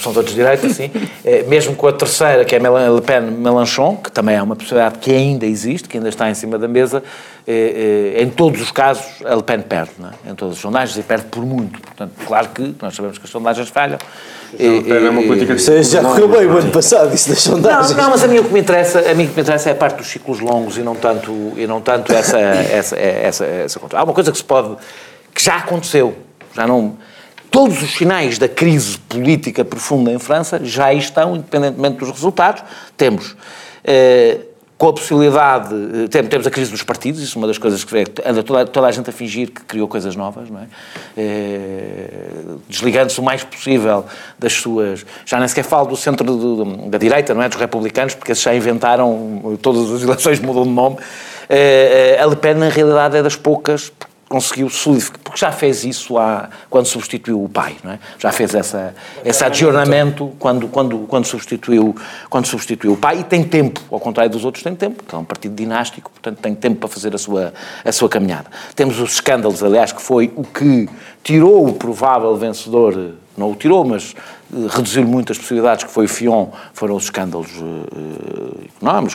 [0.01, 0.91] São todos de direita, sim.
[1.49, 5.11] mesmo com a terceira, que é Le Pen Mélenchon, que também é uma possibilidade que
[5.13, 7.03] ainda existe, que ainda está em cima da mesa,
[8.17, 9.93] em todos os casos a Le Pen perde,
[10.27, 10.31] é?
[10.31, 11.81] em todas as sondagens, e perde por muito.
[11.81, 13.99] Portanto, claro que nós sabemos que as sondagens falham,
[14.59, 17.97] é uma política de já correu bem o ano passado, isso das sondagens.
[17.97, 19.71] Não, não, mas a mim o que me interessa, a mim o que me interessa
[19.71, 23.45] é a parte dos ciclos longos e não tanto, e não tanto essa, essa, essa,
[23.45, 24.77] essa, Há uma coisa que se pode,
[25.35, 26.15] que já aconteceu,
[26.55, 26.97] já não...
[27.53, 32.65] Todos os sinais da crise política profunda em França já estão, independentemente dos resultados.
[32.97, 33.37] Temos...
[33.85, 34.39] Eh,
[34.83, 35.73] com a possibilidade,
[36.13, 37.95] eh, temos a crise dos partidos, isso é uma das coisas que
[38.27, 40.67] anda toda, toda a gente a fingir que criou coisas novas, não é?
[41.17, 42.09] é
[42.69, 44.05] Desligando-se o mais possível
[44.37, 45.07] das suas.
[45.25, 47.49] Já nem sequer falo do centro do, da direita, não é?
[47.49, 50.97] Dos republicanos, porque esses já inventaram, todas as eleições mudam de nome.
[51.49, 53.93] É, a Le Pen, na realidade, é das poucas,
[54.33, 57.99] conseguiu solidificar, porque já fez isso há, quando substituiu o pai, não é?
[58.19, 61.95] Já fez essa, esse adjornamento quando, quando, quando, substituiu,
[62.31, 65.19] quando substituiu o pai e tem tempo, ao contrário dos outros, tem tempo, porque é
[65.19, 67.53] um partido dinástico, portanto tem tempo para fazer a sua,
[67.85, 68.47] a sua caminhada.
[68.75, 70.89] Temos os escândalos, aliás, que foi o que
[71.23, 74.15] tirou o provável vencedor, não o tirou, mas
[74.51, 79.15] eh, reduziu muito as possibilidades, que foi o Fion, foram os escândalos uh, económicos,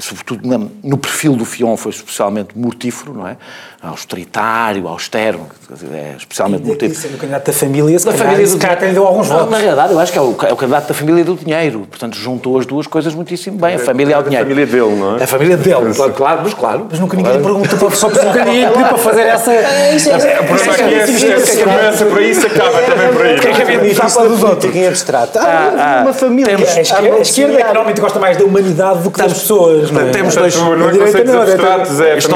[0.00, 0.48] sobretudo
[0.82, 3.36] no perfil do Fion foi especialmente mortífero, não é?
[3.82, 5.46] Austeritário, austero,
[5.90, 6.92] é especialmente mortífero.
[6.92, 9.50] Isso é o candidato da família, da família do cara deu alguns votos.
[9.50, 12.14] Na realidade, eu acho que é o, é o candidato da família do dinheiro, portanto
[12.14, 14.44] juntou as duas coisas muitíssimo bem, a família ao dinheiro.
[14.44, 15.22] A família dele, não é?
[15.22, 16.86] A família dele, claro, claro, mas claro.
[16.90, 17.60] Mas nunca ninguém claro.
[17.60, 19.50] perguntou, só porque nunca ninguém pediu para fazer essa...
[19.50, 20.94] O problema aqui
[21.30, 23.36] é se começa por aí, se acaba também por aí.
[23.38, 24.76] O que é que havia para dos outros?
[24.76, 25.38] Em abstrato.
[25.38, 26.54] Ah, uma família.
[26.54, 30.10] A esquerda é que normalmente gosta mais da humanidade do que das pessoas, não é?
[30.10, 30.54] Temos dois...
[30.54, 32.30] Não é conceitos abstratos, é Isto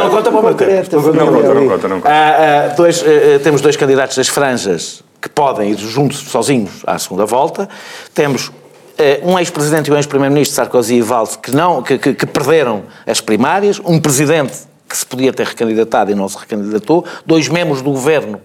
[0.00, 0.54] não conta para o meu
[0.88, 1.12] tempo.
[1.12, 2.08] Não conta, não conta, não conta.
[2.08, 6.98] Ah, ah, dois, eh, temos dois candidatos das franjas que podem ir juntos, sozinhos, à
[6.98, 7.68] segunda volta.
[8.14, 8.50] Temos
[8.96, 12.84] eh, um ex-presidente e um ex-primeiro-ministro, Sarkozy e Valls, que, não, que, que, que, perderam
[13.06, 17.82] as primárias, um presidente que se podia ter recandidatado e não se recandidatou, dois membros
[17.82, 18.40] do governo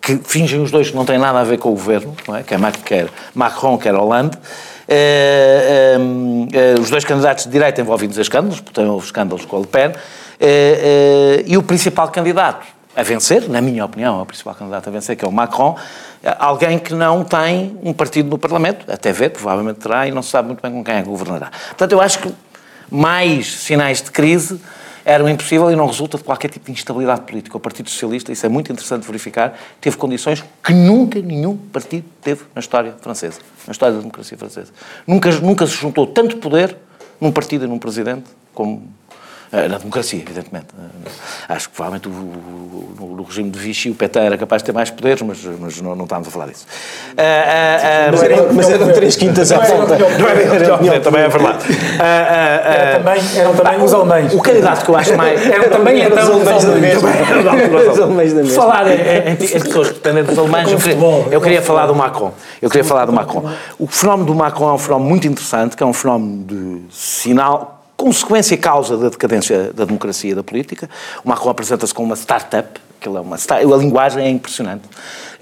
[0.00, 2.42] que fingem os dois que não têm nada a ver com o governo, não é?
[2.42, 4.36] quer, quer Macron, quer Hollande.
[4.88, 9.56] Uh, uh, uh, os dois candidatos de direita envolvidos em escândalos, porque houve escândalos com
[9.56, 9.92] a Le Pen,
[11.46, 15.16] e o principal candidato a vencer, na minha opinião, é o principal candidato a vencer,
[15.16, 15.76] que é o Macron,
[16.38, 20.30] alguém que não tem um partido no Parlamento, até ver, provavelmente terá, e não se
[20.30, 21.50] sabe muito bem com quem é que governará.
[21.68, 22.34] Portanto, eu acho que
[22.90, 24.60] mais sinais de crise
[25.04, 27.56] eram impossível e não resulta de qualquer tipo de instabilidade política.
[27.56, 32.42] O Partido Socialista, isso é muito interessante verificar, teve condições que nunca nenhum partido teve
[32.54, 34.72] na história francesa, na história da democracia francesa.
[35.06, 36.76] Nunca, nunca se juntou tanto poder
[37.20, 38.24] num partido e num presidente
[38.54, 38.99] como eh,
[39.52, 40.66] na democracia, evidentemente.
[40.78, 44.66] Eh, acho que provavelmente o, o, no regime de Vichy o PT era capaz de
[44.66, 46.66] ter mais poderes, mas, mas não, não estamos a falar disso.
[47.10, 49.96] Uh, uh, mas, eram, mas eram três quintas à volta.
[51.02, 51.64] Também é verdade.
[51.98, 54.34] Era também, eram também os alemães.
[54.34, 55.44] O candidato que eu acho mais.
[55.44, 58.54] Eram também então, os alemães da mesma.
[58.54, 60.68] Falar em pessoas que dependem dos alemães,
[61.30, 62.32] eu queria falar do Macron.
[62.62, 63.50] Eu queria falar do Macron.
[63.78, 67.79] O fenómeno do Macron é um fenómeno muito interessante, que é um fenómeno de sinal
[68.00, 70.88] consequência e causa da decadência da democracia e da política.
[71.22, 74.82] O Macron apresenta-se como uma startup, aquilo é uma a linguagem é impressionante.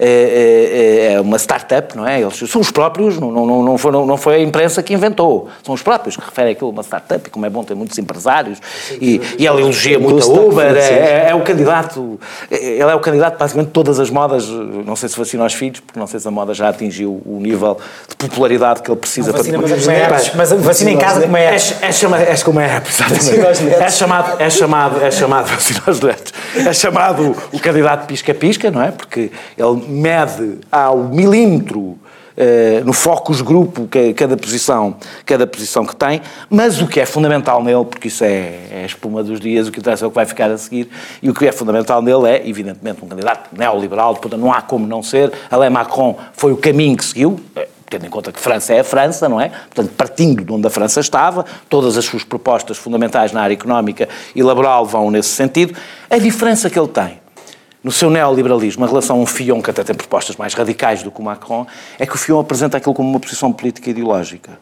[0.01, 2.21] É, é, é, é uma startup, não é?
[2.21, 5.75] Eles são os próprios, não, não, não, foi, não foi a imprensa que inventou, são
[5.75, 8.59] os próprios que referem aquilo a uma startup e como é bom ter muitos empresários
[8.93, 12.17] e, e ele elogia muito a Uber, é, é, é, o candidato,
[12.49, 15.81] ele é o candidato basicamente de todas as modas, não sei se vacina aos filhos,
[15.81, 19.33] porque não sei se a moda já atingiu o nível de popularidade que ele precisa
[19.33, 19.43] para...
[19.43, 23.73] Mas, mas, mas vacina em casa como é É, é, chama, é como é exatamente.
[23.73, 26.33] É chamado, é chamado, é chamado vacina aos netos.
[26.55, 28.91] É chamado o candidato pisca-pisca, não é?
[28.91, 31.97] Porque ele mede ao milímetro
[32.39, 37.05] Uh, no focus grupo que, cada posição cada posição que tem, mas o que é
[37.05, 40.09] fundamental nele, porque isso é, é a espuma dos dias, o que interessa é o
[40.09, 40.89] que vai ficar a seguir,
[41.21, 44.87] e o que é fundamental nele é, evidentemente, um candidato neoliberal, portanto não há como
[44.87, 48.73] não ser, Alain Macron foi o caminho que seguiu, eh, tendo em conta que França
[48.73, 49.49] é a França, não é?
[49.49, 54.07] Portanto, partindo de onde a França estava, todas as suas propostas fundamentais na área económica
[54.33, 55.75] e laboral vão nesse sentido.
[56.09, 57.19] A diferença que ele tem
[57.83, 61.11] no seu neoliberalismo, em relação a um Fion que até tem propostas mais radicais do
[61.11, 61.65] que o Macron,
[61.97, 64.59] é que o Fion apresenta aquilo como uma posição política ideológica,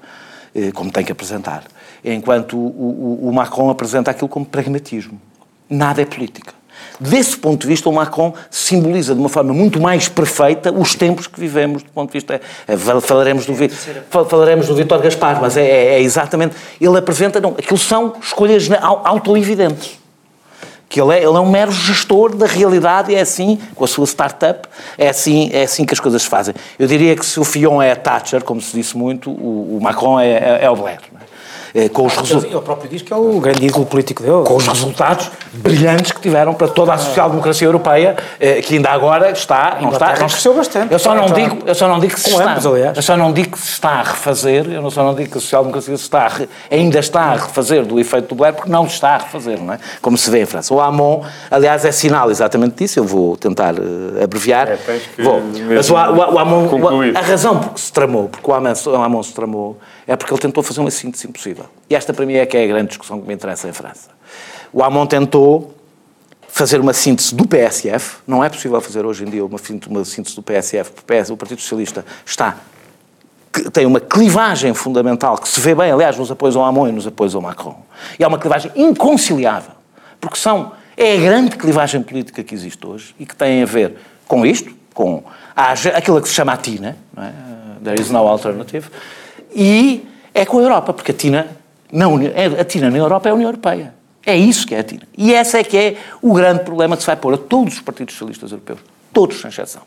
[0.56, 1.64] eh, como tem que apresentar,
[2.06, 5.20] enquanto o, o, o Macron apresenta aquilo como pragmatismo.
[5.70, 6.54] Nada é política.
[7.00, 11.26] Desse ponto de vista, o Macron simboliza de uma forma muito mais perfeita os tempos
[11.28, 12.40] que vivemos, do ponto de vista.
[12.68, 13.54] Eh, falaremos do,
[14.26, 16.56] falaremos do Vítor Gaspar, mas é, é, é, exatamente.
[16.80, 17.40] Ele apresenta.
[17.40, 19.98] Não, aquilo são escolhas auto-evidentes
[20.90, 23.88] que ele é, ele é um mero gestor da realidade e é assim, com a
[23.88, 26.56] sua startup, é assim, é assim que as coisas se fazem.
[26.80, 29.80] Eu diria que se o Fion é a Thatcher, como se disse muito, o, o
[29.82, 31.00] Macron é, é, é o Blair.
[31.00, 31.28] Eh,
[31.90, 32.54] com os resultados.
[32.54, 34.44] Ele próprio diz que é o grande ídolo político dele.
[34.46, 39.32] Com os resultados brilhantes que tiveram para toda a social-democracia europeia, eh, que ainda agora
[39.32, 39.78] está.
[39.82, 40.92] Não está cresceu bastante.
[40.92, 42.58] Eu só não digo, eu só não digo que se está.
[42.96, 45.42] Eu só não digo que se está a refazer, eu só não digo que a
[45.42, 46.28] social-democracia está
[46.70, 49.80] ainda está a refazer do efeito do Blair, porque não está a refazer, não é?
[50.02, 50.74] Como se vê em França.
[50.74, 54.68] O Amon, aliás, é sinal exatamente disso, eu vou tentar uh, abreviar.
[54.70, 54.78] É,
[55.20, 55.42] vou.
[55.74, 56.68] Mas o, o, o Amon,
[57.16, 60.34] a razão por que se tramou, porque o Amon, o Amon se tramou, é porque
[60.34, 61.66] ele tentou fazer uma síntese impossível.
[61.90, 64.10] E esta, para mim, é que é a grande discussão que me interessa em França.
[64.72, 65.76] O Amon tentou
[66.48, 70.42] fazer uma síntese do PSF, não é possível fazer hoje em dia uma, síntese do
[70.42, 72.58] PSF, porque o Partido Socialista está
[73.72, 77.08] tem uma clivagem fundamental que se vê bem, aliás, nos apoios ao Amon e nos
[77.08, 77.84] apoios ao Macron.
[78.20, 79.72] E é uma clivagem inconciliável,
[80.22, 83.96] porque são, é a grande clivagem política que existe hoje e que tem a ver
[84.28, 85.24] com isto, com
[85.56, 87.34] a, aquilo que se chama a TINA, não é?
[87.84, 88.90] There is no alternative,
[89.54, 91.48] e é com a Europa, porque a TINA,
[91.92, 93.94] não, é, a TINA na Europa é a União Europeia.
[94.26, 95.08] É isso que é a TINA.
[95.18, 97.82] E esse é que é o grande problema que se vai pôr a todos os
[97.82, 98.80] partidos socialistas europeus.
[99.12, 99.82] Todos, sem exceção.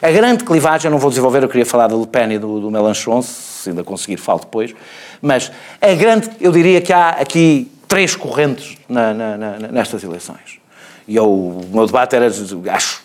[0.00, 2.70] A grande clivagem, eu não vou desenvolver, eu queria falar da Le Pen e do,
[2.70, 2.94] do
[3.24, 4.74] se ainda conseguir, falo depois,
[5.20, 10.60] mas a grande, eu diria que há aqui três correntes na, na, na, nestas eleições.
[11.06, 12.26] E eu, o meu debate era,
[12.72, 13.04] acho,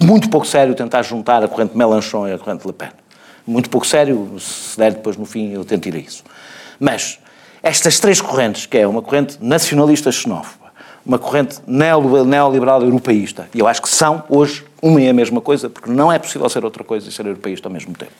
[0.00, 2.90] muito pouco sério tentar juntar a corrente Mélenchon e a corrente Le Pen
[3.48, 6.22] muito pouco sério, se der depois no fim eu tento ir a isso.
[6.78, 7.18] Mas
[7.62, 10.68] estas três correntes, que é uma corrente nacionalista xenófoba,
[11.04, 15.68] uma corrente neoliberal europeísta, e eu acho que são hoje uma e a mesma coisa,
[15.68, 18.12] porque não é possível ser outra coisa e ser europeísta ao mesmo tempo.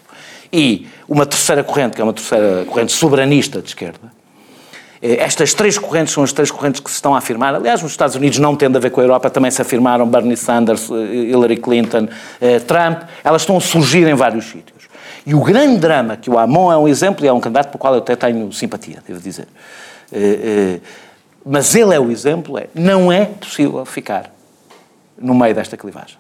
[0.53, 4.11] E uma terceira corrente, que é uma terceira corrente soberanista de esquerda,
[5.01, 7.55] eh, estas três correntes são as três correntes que se estão a afirmar.
[7.55, 10.37] Aliás, nos Estados Unidos, não tendo a ver com a Europa, também se afirmaram Bernie
[10.37, 10.95] Sanders, eh,
[11.31, 12.09] Hillary Clinton,
[12.41, 13.03] eh, Trump.
[13.23, 14.78] Elas estão a surgir em vários sítios.
[15.27, 17.79] E o grande drama, que o Amon é um exemplo e é um candidato pelo
[17.79, 19.47] qual eu até tenho simpatia, devo dizer.
[20.13, 20.81] Eh, eh,
[21.45, 24.31] mas ele é o exemplo, é, não é possível ficar
[25.19, 26.19] no meio desta clivagem.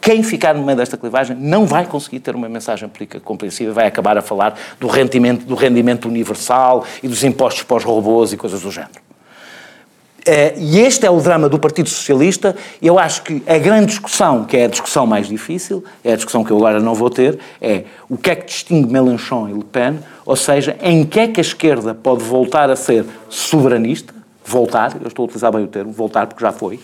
[0.00, 3.86] Quem ficar no meio desta clivagem não vai conseguir ter uma mensagem política compreensível, vai
[3.86, 8.36] acabar a falar do rendimento, do rendimento universal e dos impostos para os robôs e
[8.36, 9.09] coisas do género.
[10.26, 12.54] É, e este é o drama do Partido Socialista.
[12.80, 16.44] Eu acho que a grande discussão, que é a discussão mais difícil, é a discussão
[16.44, 19.64] que eu agora não vou ter, é o que é que distingue Mélenchon e Le
[19.64, 24.96] Pen, ou seja, em que é que a esquerda pode voltar a ser soberanista, voltar,
[25.00, 26.80] eu estou a utilizar bem o termo, voltar porque já foi,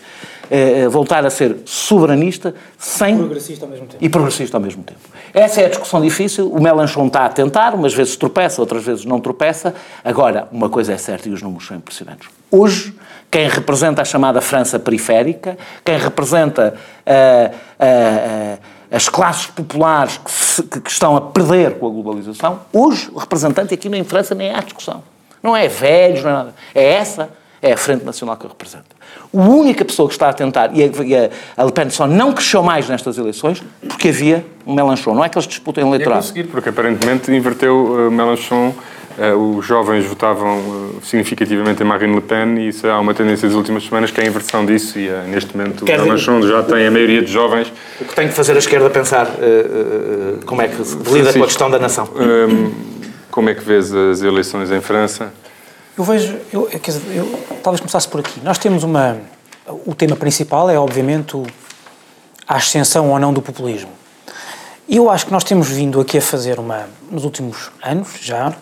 [0.51, 3.17] é, voltar a ser soberanista sem...
[3.17, 4.05] Progressista ao mesmo tempo.
[4.05, 5.01] E progressista ao mesmo tempo.
[5.33, 9.05] Essa é a discussão difícil, o Mélenchon está a tentar, umas vezes tropeça, outras vezes
[9.05, 9.75] não tropeça.
[10.05, 12.29] Agora, uma coisa é certa e os números são impressionantes.
[12.51, 12.95] Hoje,
[13.31, 16.75] quem representa a chamada França periférica, quem representa
[17.07, 18.59] uh, uh, uh,
[18.91, 23.75] as classes populares que, se, que, estão a perder com a globalização, hoje o representante
[23.75, 25.03] aqui em França nem há discussão.
[25.43, 26.55] Não é velhos, não é nada.
[26.75, 27.29] É essa,
[27.61, 28.96] é a Frente Nacional que representa.
[29.35, 32.63] A única pessoa que está a tentar, e a, a Le Pen só não cresceu
[32.63, 35.15] mais nestas eleições, porque havia um Melanchon.
[35.15, 36.23] Não é que eles disputem eleitorado.
[36.23, 38.75] conseguir, porque aparentemente inverteu uh, Melanchon
[39.19, 43.49] Uh, os jovens votavam uh, significativamente em Marine Le Pen e isso há uma tendência
[43.49, 46.43] das últimas semanas que é a inversão disso e uh, neste momento Quer o Mélenchon
[46.43, 47.73] já tem a maioria de jovens.
[47.99, 49.27] O que tem que fazer a esquerda pensar
[50.45, 50.77] como é que
[51.11, 52.07] lida com a questão da nação?
[52.15, 52.73] Um,
[53.31, 55.33] como é que vês as eleições em França?
[55.97, 57.25] Eu vejo, eu, quer dizer, eu
[57.63, 58.39] talvez começasse por aqui.
[58.41, 59.19] Nós temos uma.
[59.87, 61.43] O tema principal é, obviamente,
[62.47, 63.91] a ascensão ou não do populismo.
[64.89, 68.55] Eu acho que nós temos vindo aqui a fazer uma, nos últimos anos já,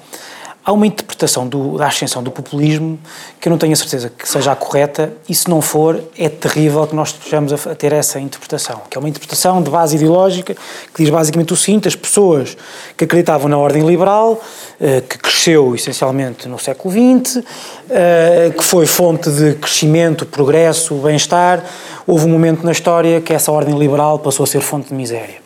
[0.64, 2.98] há uma interpretação do, da ascensão do populismo
[3.38, 6.29] que eu não tenho a certeza que seja a correta e se não for, é
[6.29, 10.55] terrível que nós estejamos a, ter essa interpretação, que é uma interpretação de base ideológica
[10.94, 12.57] que diz basicamente o seguinte, as pessoas
[12.96, 14.40] que acreditavam na ordem liberal,
[14.81, 17.44] eh, que cresceu essencialmente no século XX,
[17.90, 21.62] eh, que foi fonte de crescimento, progresso, bem-estar,
[22.07, 25.44] houve um momento na história que essa ordem liberal passou a ser fonte de miséria.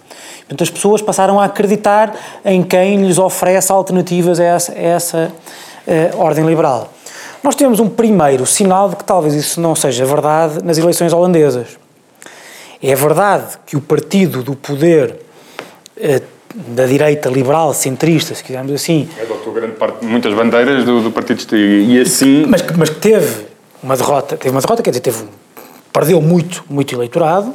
[0.49, 5.33] Portanto, as pessoas passaram a acreditar em quem lhes oferece alternativas a essa, a essa
[5.87, 6.91] uh, ordem liberal.
[7.45, 11.79] Nós temos um primeiro sinal de que talvez isso não seja verdade nas eleições holandesas.
[12.83, 15.17] É verdade que o partido do poder
[15.99, 16.23] uh,
[16.55, 19.07] da direita liberal, centrista, se quisermos assim.
[19.19, 22.47] É, adotou grande parte, muitas bandeiras do, do partido e assim.
[22.47, 23.47] Mas, mas que teve
[23.83, 25.25] uma derrota, teve uma derrota, quer dizer, teve,
[25.93, 27.55] perdeu muito, muito eleitorado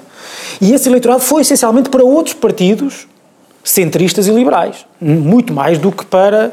[0.62, 3.08] e esse eleitorado foi essencialmente para outros partidos
[3.64, 6.52] centristas e liberais, muito mais do que para,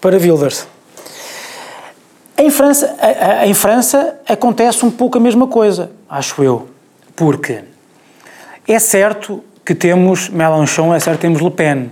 [0.00, 0.66] para Wilders.
[2.36, 2.96] Em França,
[3.44, 6.68] em França acontece um pouco a mesma coisa, acho eu,
[7.16, 7.62] porque
[8.66, 11.90] é certo que temos Mélenchon, é certo que temos Le Pen,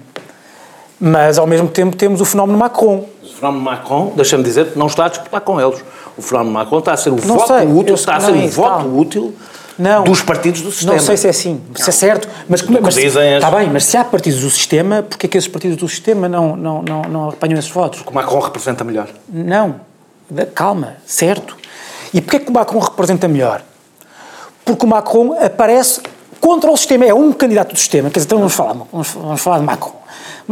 [1.00, 3.04] mas ao mesmo tempo temos o fenómeno Macron.
[3.42, 5.84] O fenómeno Macron, deixa-me dizer, não está a disputar com eles.
[6.16, 8.48] O fenómeno Macron está a ser o não voto sei, útil, está a ser um
[8.48, 9.34] voto útil
[9.76, 10.92] não, dos partidos do sistema.
[10.92, 14.04] Não sei se é assim, se é certo, mas, mas está bem, mas se há
[14.04, 17.58] partidos do sistema, porque é que esses partidos do sistema não, não, não, não apanham
[17.58, 17.98] esses votos?
[17.98, 19.08] Porque o Macron representa melhor.
[19.28, 19.80] Não,
[20.54, 21.56] calma, certo.
[22.14, 23.60] E porquê que o Macron representa melhor?
[24.64, 26.00] Porque o Macron aparece
[26.40, 29.40] contra o sistema, é um candidato do sistema, quer dizer, então vamos falar, vamos, vamos
[29.40, 30.01] falar de Macron.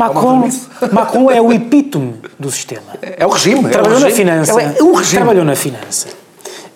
[0.01, 0.49] Macron,
[0.93, 2.83] Macron é o epítome do sistema.
[3.03, 3.69] É o regime.
[3.69, 4.25] Trabalhou é o regime.
[4.25, 4.63] na finança.
[4.63, 5.17] É o regime.
[5.17, 6.21] Trabalhou na finança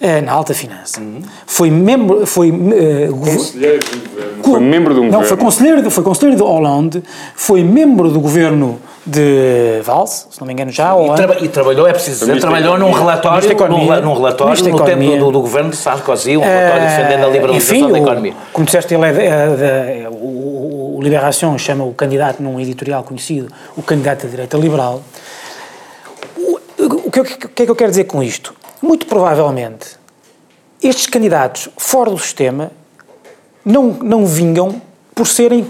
[0.05, 1.01] é, na alta finança.
[1.01, 1.23] Uhum.
[1.47, 2.27] Foi membro.
[2.27, 4.43] Foi, uh, conselheiro do governo.
[4.43, 5.29] Foi membro de um não, governo.
[5.29, 7.03] Foi conselheiro, foi conselheiro de Hollande,
[7.35, 10.95] foi membro do governo de Valls, se não me engano já.
[10.95, 14.85] E, traba e trabalhou, é preciso dizer, trabalhou num relatório, economia, num, num relatório no
[14.85, 18.33] tempo do, do, governo de Sarkozy, um relatório uh, defendendo a liberalização enfim, da economia.
[18.33, 19.47] O, como disseste, ele é, de, é,
[20.01, 20.04] de, o, o
[21.05, 25.03] Liberação chama o candidato num editorial conhecido o candidato da direita liberal.
[26.37, 26.59] O,
[27.07, 28.55] o, que, o que é que eu quero dizer com isto?
[28.81, 29.97] Muito provavelmente,
[30.83, 32.71] estes candidatos fora do sistema
[33.65, 34.81] não, não vingam
[35.15, 35.67] por serem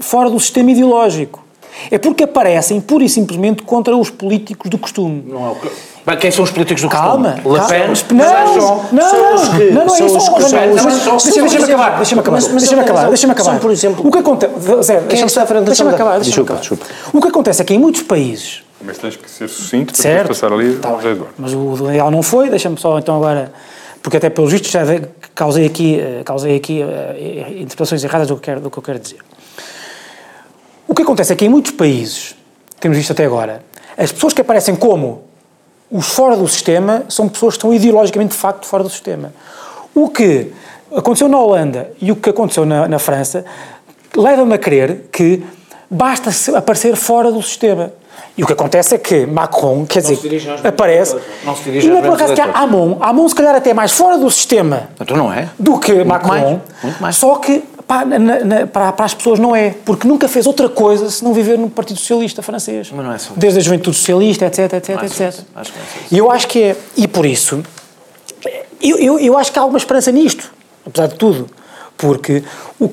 [0.00, 1.41] fora do sistema ideológico.
[1.90, 5.24] É porque aparecem pura e simplesmente contra os políticos do costume.
[5.26, 5.70] Não é o que...
[6.04, 7.60] Mas quem são os políticos do calma, costume?
[7.60, 9.12] Le Pen, não, não, não,
[9.72, 11.30] não, não é isso.
[11.30, 13.60] Deixa-me acabar, deixa-me acabar, deixa-me acabar, deixa-me acabar.
[13.60, 15.30] por exemplo, o que acontece, Zé, deixa-me
[15.94, 16.60] acabar, deixa-me acabar.
[17.12, 20.28] O que acontece é que em muitos países mas tens que ser sucinto para certo.
[20.28, 21.34] passar ali tá José Eduardo.
[21.38, 23.52] Mas o Daniel não foi, deixa-me só então agora,
[24.02, 24.80] porque até pelos vistos já
[25.34, 28.98] causei aqui, eh, causei aqui uh, interpretações erradas do que, quero, do que eu quero
[28.98, 29.18] dizer.
[30.86, 32.34] O que acontece é que em muitos países,
[32.80, 33.64] temos visto até agora,
[33.96, 35.22] as pessoas que aparecem como
[35.90, 39.32] os fora do sistema são pessoas que estão ideologicamente de facto fora do sistema.
[39.94, 40.50] O que
[40.94, 43.44] aconteceu na Holanda e o que aconteceu na, na França
[44.16, 45.44] leva-me a crer que
[45.90, 47.92] basta aparecer fora do sistema.
[48.36, 50.18] E o que acontece é que Macron, quer dizer,
[50.64, 51.16] aparece.
[51.44, 53.74] Não se dirige e não é por acaso que há Amon, Amon se calhar até
[53.74, 54.88] mais fora do sistema.
[54.98, 55.50] Então não é?
[55.58, 56.28] Do que muito Macron.
[56.30, 57.16] Mais, muito mais.
[57.16, 60.68] Só que Pá, na, na, para, para, as pessoas não é, porque nunca fez outra
[60.68, 62.90] coisa senão viver no Partido Socialista francês.
[62.92, 63.32] Mas não é só.
[63.36, 65.40] Desde a juventude socialista, etc, etc, etc.
[65.54, 67.62] Acho que é E eu acho que é, e por isso,
[68.80, 70.52] eu, eu, eu acho que há alguma esperança nisto,
[70.86, 71.48] apesar de tudo,
[71.96, 72.42] porque
[72.80, 72.90] o,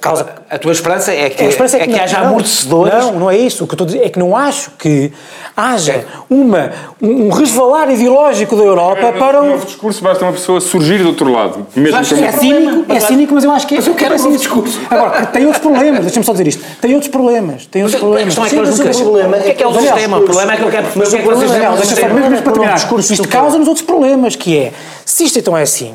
[0.00, 0.26] causa...
[0.48, 2.94] A tua esperança é que, esperança é que, é que não, haja amortecedores?
[2.94, 3.64] Não, não é isso.
[3.64, 5.12] O que eu estou a dizer é que não acho que
[5.56, 9.50] haja uma, um resvalar ideológico da Europa é, para um...
[9.50, 11.66] novo discurso basta uma pessoa surgir do outro lado.
[11.76, 13.78] Mesmo é, cínico, é cínico, mas eu acho que é...
[13.78, 14.80] Mas eu quero esse discurso.
[14.90, 16.64] Agora, tem outros problemas, deixa-me só dizer isto.
[16.80, 18.38] Tem outros problemas, tem outros problemas.
[18.38, 18.90] A questão é que nós nunca...
[18.90, 20.18] O que é que é o sistema?
[20.18, 20.86] O problema é que eu quero...
[20.94, 21.76] Mas o problema é...
[21.76, 22.76] Deixa só mesmo para terminar.
[22.98, 24.72] Isto causa-nos outros problemas, que é,
[25.04, 25.94] se isto então é assim,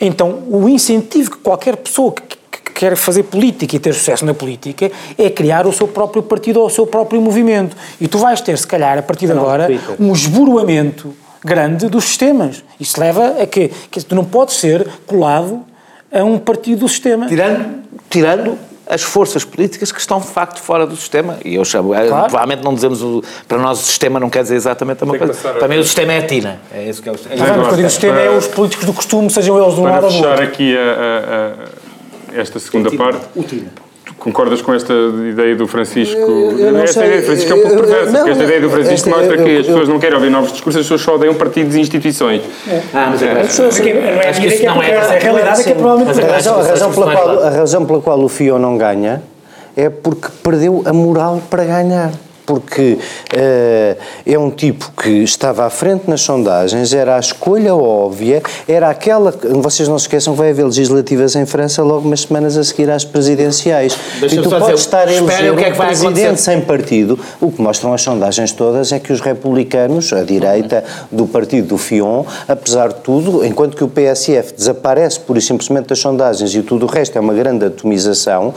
[0.00, 2.35] então o incentivo que qualquer pessoa que
[2.76, 6.66] quer fazer política e ter sucesso na política é criar o seu próprio partido ou
[6.66, 7.74] o seu próprio movimento.
[7.98, 9.68] E tu vais ter, se calhar, a partir de agora,
[9.98, 12.62] um esburoamento grande dos sistemas.
[12.78, 15.64] Isso leva a que, que tu não podes ser colado
[16.12, 17.26] a um partido do sistema.
[17.26, 18.58] Tirando, tirando
[18.88, 21.38] as forças políticas que estão de facto fora do sistema.
[21.44, 22.28] E eu chamo, eh, claro.
[22.28, 25.52] provavelmente não dizemos, o, para nós o sistema não quer dizer exatamente a mesma coisa.
[25.54, 26.60] Para mim o sistema é a TINA.
[26.72, 27.46] É isso que é o sistema.
[27.46, 30.16] É, o sistema é os políticos do costume, sejam eles de um lado ou do
[30.16, 30.30] outro.
[30.30, 31.75] Para fechar aqui a, a
[32.36, 33.26] esta segunda parte.
[34.18, 34.92] Concordas com esta
[35.28, 36.16] ideia do Francisco?
[36.16, 38.70] Eu, eu esta sei, ideia do Francisco é um pouco perversa, porque esta ideia do
[38.70, 41.74] Francisco mostra que as pessoas não querem ouvir novos discursos, as pessoas só odeiam partidos
[41.74, 42.42] e instituições.
[42.66, 42.82] É.
[42.94, 44.96] Ah, mas é, é, é, acho que isso não é.
[44.96, 46.20] A realidade é que é provavelmente.
[46.20, 49.22] A razão, a razão, pela qual, a razão pela qual o FIO não ganha
[49.76, 52.10] é porque perdeu a moral para ganhar
[52.46, 58.42] porque uh, é um tipo que estava à frente nas sondagens, era a escolha óbvia,
[58.68, 59.34] era aquela.
[59.60, 62.88] Vocês não se esqueçam que vai haver legislativas em França logo umas semanas a seguir
[62.88, 63.98] às presidenciais.
[64.22, 66.36] e tu podes estar a eleger um é presidente acontecer.
[66.36, 67.18] sem partido.
[67.40, 71.78] O que mostram as sondagens todas é que os republicanos, a direita do partido do
[71.78, 76.62] Fion, apesar de tudo, enquanto que o PSF desaparece por e simplesmente das sondagens e
[76.62, 78.54] tudo o resto é uma grande atomização,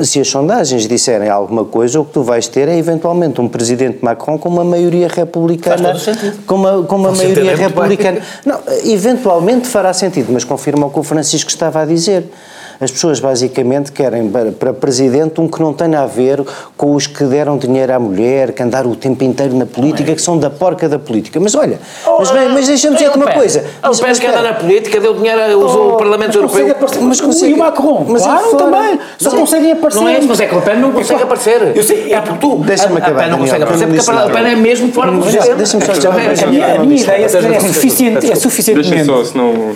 [0.00, 3.98] se as sondagens disserem alguma coisa, o que tu vais ter é eventualmente um presidente
[4.02, 5.92] Macron com uma maioria republicana.
[6.46, 8.20] Com uma, com uma maioria republicana.
[8.44, 12.24] Não, eventualmente fará sentido, mas confirma o que o Francisco estava a dizer.
[12.82, 16.42] As pessoas basicamente querem para presidente um que não tenha a ver
[16.76, 20.14] com os que deram dinheiro à mulher, que andaram o tempo inteiro na política, é.
[20.14, 21.38] que são da porca da política.
[21.38, 23.64] Mas olha, oh, mas, mas deixa-me dizer uma coisa.
[23.84, 26.74] O PES que anda na política, deu dinheiro, usou oh, o Parlamento Europeu.
[27.02, 29.00] Mas consegue, e o Macron, mas claro, fora, também.
[29.18, 30.00] Só mas conseguem aparecer.
[30.00, 31.76] Não é isso, mas é que o PEN não consegue aparecer.
[31.76, 32.56] Eu sei, é porque tu.
[32.56, 33.28] Deixa-me acabar.
[33.28, 35.20] não consegue aparecer porque o PEN é mesmo fora do.
[35.56, 38.32] Deixa-me só dizer A minha ideia é suficiente.
[38.32, 38.90] É suficientemente.
[38.90, 39.74] Deixa só, senão.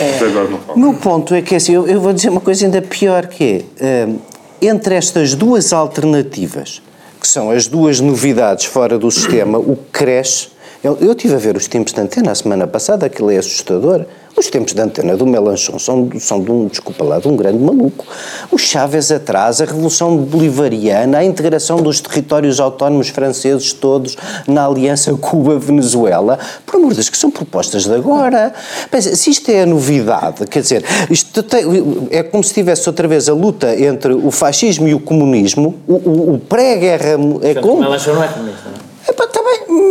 [0.00, 0.72] É.
[0.72, 3.64] O meu ponto é que assim, eu, eu, vou dizer uma coisa ainda pior que
[3.80, 4.18] é, uh,
[4.62, 6.80] entre estas duas alternativas,
[7.20, 10.48] que são as duas novidades fora do sistema, o que cresce,
[10.82, 14.06] eu, estive a ver os tempos de antena a semana passada, aquilo é assustador,
[14.36, 17.58] os tempos de antena do Melanchon são, são de um, desculpa lá, de um grande
[17.58, 18.06] maluco.
[18.52, 24.16] O Chávez atrás, a Revolução Bolivariana, a integração dos territórios autónomos franceses todos
[24.46, 28.54] na aliança Cuba-Venezuela, por amor de Deus, que são propostas de agora.
[28.92, 33.08] Mas, se isto é a novidade, quer dizer, isto tem, é como se tivesse outra
[33.08, 37.18] vez a luta entre o fascismo e o comunismo, o, o, o pré-guerra...
[37.42, 37.80] É como...
[37.80, 38.87] Melanchon não é comunista, não é?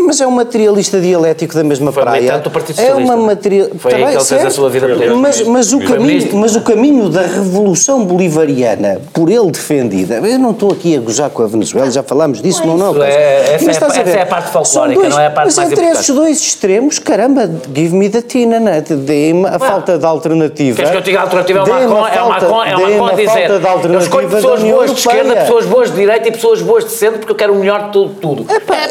[0.06, 2.42] Mas é um materialista dialético da mesma Foi praia.
[2.42, 3.12] Foi Partido Socialista.
[3.12, 3.68] É uma material...
[3.78, 5.16] Foi tá aí que ele fez a sua vida política.
[5.16, 10.52] Mas, mas, o caminho, mas o caminho da Revolução Bolivariana, por ele defendida, eu não
[10.52, 12.94] estou aqui a gozar com a Venezuela, já falámos disso, não, não.
[12.94, 15.46] não é, essa, mas, é, essa é a parte folclórica, dois, não é a parte
[15.48, 18.82] mas mais entre esses dois extremos, caramba, give me the tina, né?
[18.82, 20.76] Dê-me a falta de alternativa.
[20.76, 21.60] Queres que eu diga a alternativa?
[21.60, 23.50] É o Macron, é o Macron, é o Macron a dizer,
[23.92, 27.20] eu escolho pessoas boas de esquerda, pessoas boas de direita e pessoas boas de centro
[27.20, 28.16] porque eu quero o melhor de tudo.
[28.16, 28.46] tudo.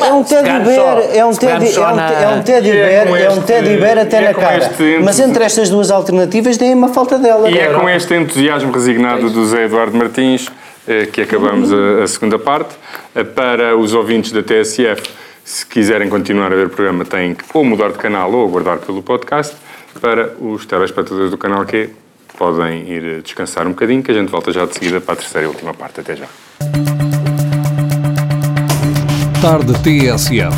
[0.05, 3.43] É um teddy bear é um teddy, é um, é um teddy bear, é um
[3.43, 4.71] teddy bear até na cara.
[5.03, 7.51] Mas entre estas duas alternativas deem uma falta dela.
[7.51, 10.49] E é com este entusiasmo resignado do Zé Eduardo Martins
[10.89, 12.75] eh, que acabamos a, a segunda parte.
[13.15, 15.03] Eh, para os ouvintes da TSF,
[15.45, 18.79] se quiserem continuar a ver o programa, têm que ou mudar de canal ou aguardar
[18.79, 19.57] pelo podcast.
[20.01, 21.91] Para os telespectadores do canal Q,
[22.39, 25.47] podem ir descansar um bocadinho, que a gente volta já de seguida para a terceira
[25.47, 26.01] e última parte.
[26.01, 26.27] Até já.
[29.49, 30.57] Tarde TSF.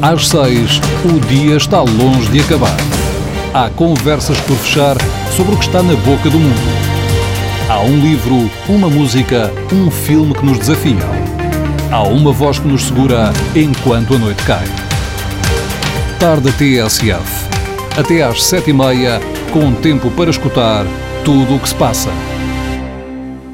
[0.00, 2.76] Às seis, o dia está longe de acabar.
[3.52, 4.96] Há conversas por fechar
[5.36, 6.60] sobre o que está na boca do mundo.
[7.68, 11.00] Há um livro, uma música, um filme que nos desafiam.
[11.90, 14.68] Há uma voz que nos segura enquanto a noite cai.
[16.20, 17.48] Tarde TSF.
[17.98, 19.20] Até às sete e meia,
[19.52, 20.86] com tempo para escutar
[21.24, 22.10] tudo o que se passa.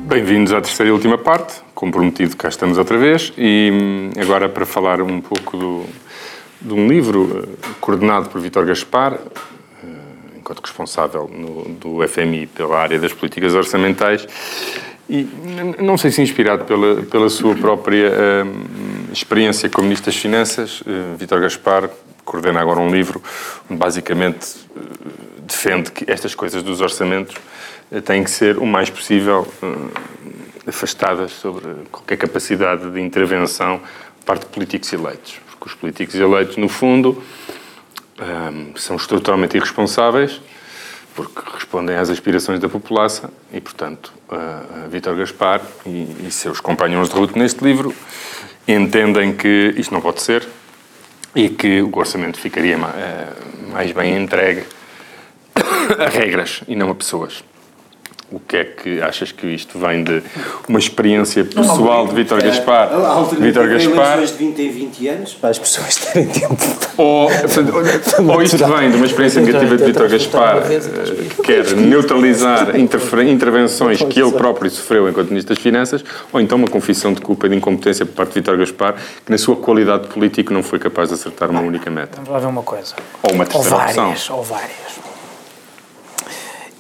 [0.07, 3.33] Bem-vindos à terceira e última parte como prometido, cá estamos outra vez.
[3.39, 5.85] E hum, agora para falar um pouco do,
[6.61, 9.87] de um livro eh, coordenado por Vítor Gaspar, eh,
[10.37, 14.27] enquanto responsável no, do FMI pela área das políticas orçamentais,
[15.09, 15.25] e
[15.81, 21.17] não sei se inspirado pela, pela sua própria uh, experiência como Ministro das Finanças, uh,
[21.17, 21.89] Vítor Gaspar
[22.25, 23.23] coordena agora um livro
[23.71, 27.37] onde basicamente uh, defende que estas coisas dos orçamentos
[28.05, 29.49] têm que ser o mais possível
[30.69, 33.81] afastadas sobre qualquer capacidade de intervenção
[34.21, 35.41] por parte de políticos eleitos.
[35.51, 37.23] Porque os políticos eleitos, no fundo,
[38.77, 40.41] são estruturalmente irresponsáveis
[41.15, 47.09] porque respondem às aspirações da população e, portanto, uh, Vítor Gaspar e, e, seus companheiros
[47.09, 47.93] de ruta neste livro
[48.69, 50.47] entendem que isto não pode ser
[51.35, 54.63] e que o orçamento ficaria uh, mais bem entregue
[55.99, 57.43] a regras e não a pessoas.
[58.31, 60.23] O que é que achas que isto vem de
[60.69, 62.91] uma experiência pessoal de Vítor Gaspar?
[63.41, 64.21] Vítor Gaspar.
[64.21, 66.55] de 20 em 20 anos para as pessoas terem tempo.
[66.99, 67.31] Ou,
[68.35, 74.21] ou isto vem de uma experiência negativa de Vítor Gaspar, que quer neutralizar intervenções que
[74.21, 77.57] ele próprio sofreu enquanto Ministro das Finanças, ou então uma confissão de culpa e de
[77.57, 81.11] incompetência por parte de Vítor Gaspar, que na sua qualidade de político não foi capaz
[81.11, 82.17] de acertar uma única meta.
[82.17, 82.97] Vamos lá ver uma coisa.
[83.23, 84.37] Ou uma terceira ou várias, opção.
[84.37, 84.99] Ou várias.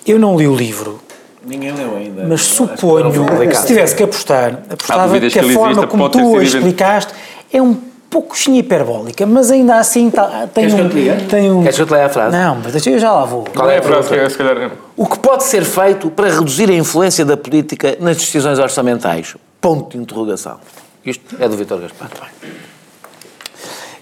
[0.04, 1.00] Eu não li o livro
[1.46, 2.24] Ninguém leu ainda.
[2.26, 3.12] Mas suponho,
[3.54, 7.12] se tivesse que apostar, apostava que a forma como tu a explicaste
[7.52, 7.74] é um
[8.10, 10.88] pouco hiperbólica, mas ainda assim tá, tem, um,
[11.28, 11.62] tem um.
[11.62, 12.36] Queres que eu te leia a frase?
[12.36, 13.44] Não, mas eu já lá vou.
[13.44, 14.14] Qual é a frase?
[14.14, 14.70] É, se calhar...
[14.96, 19.36] O que pode ser feito para reduzir a influência da política nas decisões orçamentais?
[19.60, 20.58] Ponto de interrogação.
[21.04, 22.10] Isto é do Vítor Gaspar.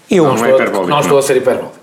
[0.09, 1.76] Eu não, não, é hiperbólico, não estou a ser hiperbólico.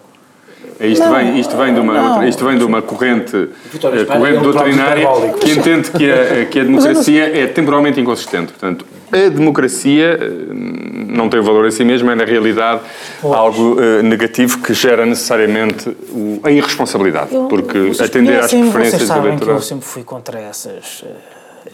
[0.81, 5.07] Isto, não, vem, isto, vem de uma, isto vem de uma corrente, eh, corrente doutrinária
[5.41, 8.53] que entende que a, que a democracia é temporalmente inconsistente.
[8.53, 12.81] Portanto, a democracia eh, não tem valor em si mesma, é na realidade
[13.23, 13.35] pois.
[13.35, 17.33] algo uh, negativo que gera necessariamente o, a irresponsabilidade.
[17.33, 21.03] Eu, porque atender às preferências vocês sabem que eu sempre fui contra essas.
[21.03, 21.07] Uh,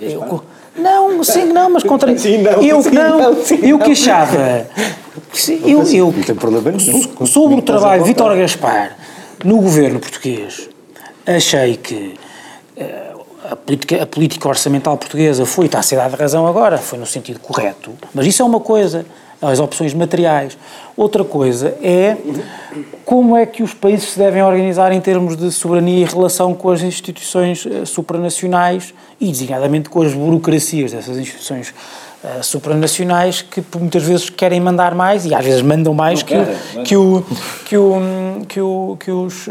[0.03, 0.43] eu,
[0.77, 2.17] não, sim, não, mas contra.
[2.17, 4.67] Sim, não, eu sim, não, não sim, eu que achava.
[5.65, 6.13] Eu, eu,
[7.19, 8.97] eu sobre o trabalho de Vítor Gaspar
[9.45, 10.69] no governo português,
[11.27, 12.15] achei que
[12.77, 16.99] uh, a política, a política orçamental portuguesa foi, está a ser dada razão agora, foi
[16.99, 19.07] no sentido correto, mas isso é uma coisa,
[19.43, 20.57] as opções materiais.
[20.97, 22.17] Outra coisa é
[23.05, 26.71] como é que os países se devem organizar em termos de soberania em relação com
[26.71, 31.71] as instituições uh, supranacionais e, designadamente, com as burocracias dessas instituições
[32.23, 36.55] uh, supranacionais que muitas vezes querem mandar mais e às vezes mandam mais que, querem,
[36.75, 37.25] o, que, o,
[37.65, 39.51] que, o, que, o, que, os, uh,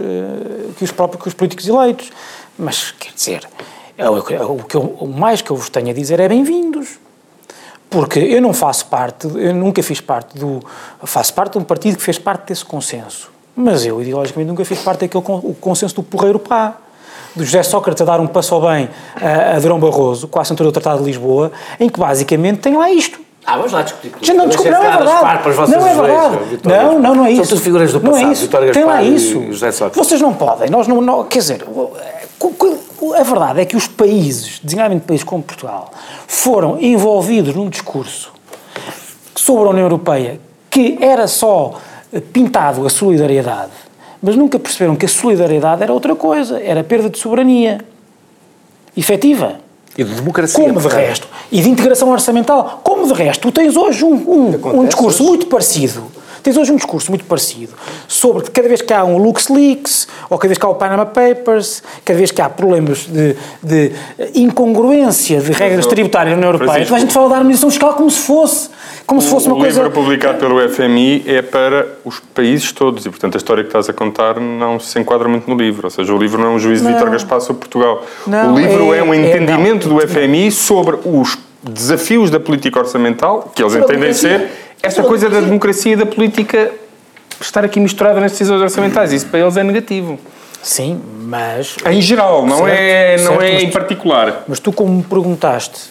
[0.78, 2.12] que os próprios que os políticos eleitos.
[2.58, 3.50] Mas, quer dizer,
[3.98, 6.28] é o, é o, que eu, o mais que eu vos tenho a dizer é
[6.28, 7.00] bem-vindos.
[7.90, 10.60] Porque eu não faço parte, eu nunca fiz parte do.
[11.04, 13.32] Faço parte de um partido que fez parte desse consenso.
[13.56, 16.78] Mas eu, ideologicamente, nunca fiz parte daquele o consenso do porreiro pá
[17.36, 20.42] do José Sócrates a dar um passo ao bem a, a Durão Barroso, com a
[20.42, 23.20] assinatura do Tratado de Lisboa, em que basicamente tem lá isto.
[23.46, 24.34] Ah, vamos lá discutir.
[24.34, 25.72] Não, desculpa, não é verdade.
[25.72, 26.60] Não é verdade.
[26.64, 27.46] Não, não, não é isso.
[27.46, 28.22] São tudo figuras do passado.
[28.22, 28.48] Não é isso.
[28.74, 29.42] Tem lá isso.
[29.96, 30.70] Vocês não podem.
[30.70, 31.66] Nós não, não, quer dizer,
[33.16, 35.92] a verdade é que os países, designadamente países como Portugal,
[36.28, 38.34] foram envolvidos num discurso
[39.36, 40.40] sobre a União Europeia
[40.70, 41.80] que era só
[42.32, 43.90] pintado a solidariedade
[44.22, 47.80] mas nunca perceberam que a solidariedade era outra coisa, era perda de soberania
[48.96, 49.60] efetiva.
[49.98, 50.64] E de democracia.
[50.64, 51.28] Como de resto.
[51.52, 52.82] E de integração orçamental.
[52.84, 53.42] Como de resto.
[53.42, 56.04] Tu tens hoje um, um, um discurso muito parecido.
[56.42, 57.74] Tens hoje um discurso muito parecido
[58.08, 61.06] sobre que cada vez que há um LuxLeaks, ou cada vez que há o Panama
[61.06, 63.92] Papers, cada vez que há problemas de, de
[64.36, 68.20] incongruência de regras tributárias na União Europeia, a gente fala da harmonização fiscal como se
[68.20, 68.70] fosse
[69.10, 69.82] como se fosse uma o coisa...
[69.82, 73.70] O livro publicado pelo FMI é para os países todos e, portanto, a história que
[73.70, 75.88] estás a contar não se enquadra muito no livro.
[75.88, 78.06] Ou seja, o livro não é um juízo de Vítor Gaspar sobre Portugal.
[78.28, 82.80] Não, o livro é, é um entendimento é, do FMI sobre os desafios da política
[82.80, 84.50] orçamental, que eles sobre entendem ser
[84.82, 86.72] esta coisa da democracia e da política
[87.42, 89.12] estar aqui misturada nas decisões orçamentais.
[89.12, 90.20] Isso para eles é negativo.
[90.62, 91.78] Sim, mas...
[91.86, 94.44] Em geral, não certo, é, não certo, é em particular.
[94.48, 95.90] Mas tu, como me perguntaste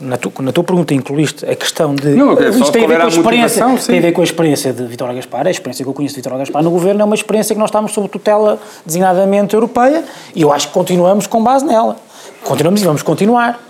[0.00, 2.08] na, tu, na tua pergunta incluíste a questão de.
[2.08, 3.66] Não, é isto tem a ver com a experiência.
[3.86, 5.46] Tem a ver com a experiência de Vitor Gaspar.
[5.46, 7.68] A experiência que eu conheço de Vitor Gaspar no governo é uma experiência que nós
[7.68, 10.02] estamos sob tutela designadamente europeia
[10.34, 11.96] e eu acho que continuamos com base nela.
[12.42, 13.69] Continuamos e vamos continuar.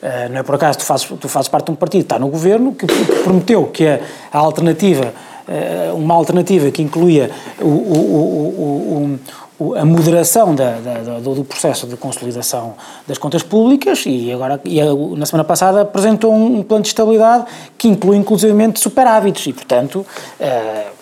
[0.00, 2.18] Uh, não é por acaso tu fazes, tu fazes parte de um partido que está
[2.18, 4.00] no governo que, que prometeu que a,
[4.32, 5.12] a alternativa,
[5.48, 7.30] uh, uma alternativa que incluía
[7.60, 9.18] o, o,
[9.58, 12.74] o, a moderação da, da, do, processo de consolidação
[13.08, 14.80] das contas públicas e agora e
[15.16, 17.46] na semana passada apresentou um, plano de estabilidade
[17.76, 20.06] que inclui inclusivamente superávites e portanto
[20.40, 20.98] uh,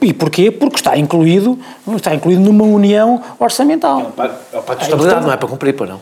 [0.00, 0.50] E porquê?
[0.50, 1.58] Porque está incluído,
[1.96, 4.12] está incluído numa união orçamental.
[4.52, 6.00] É o pacto de estabilidade, não é para cumprir, para não.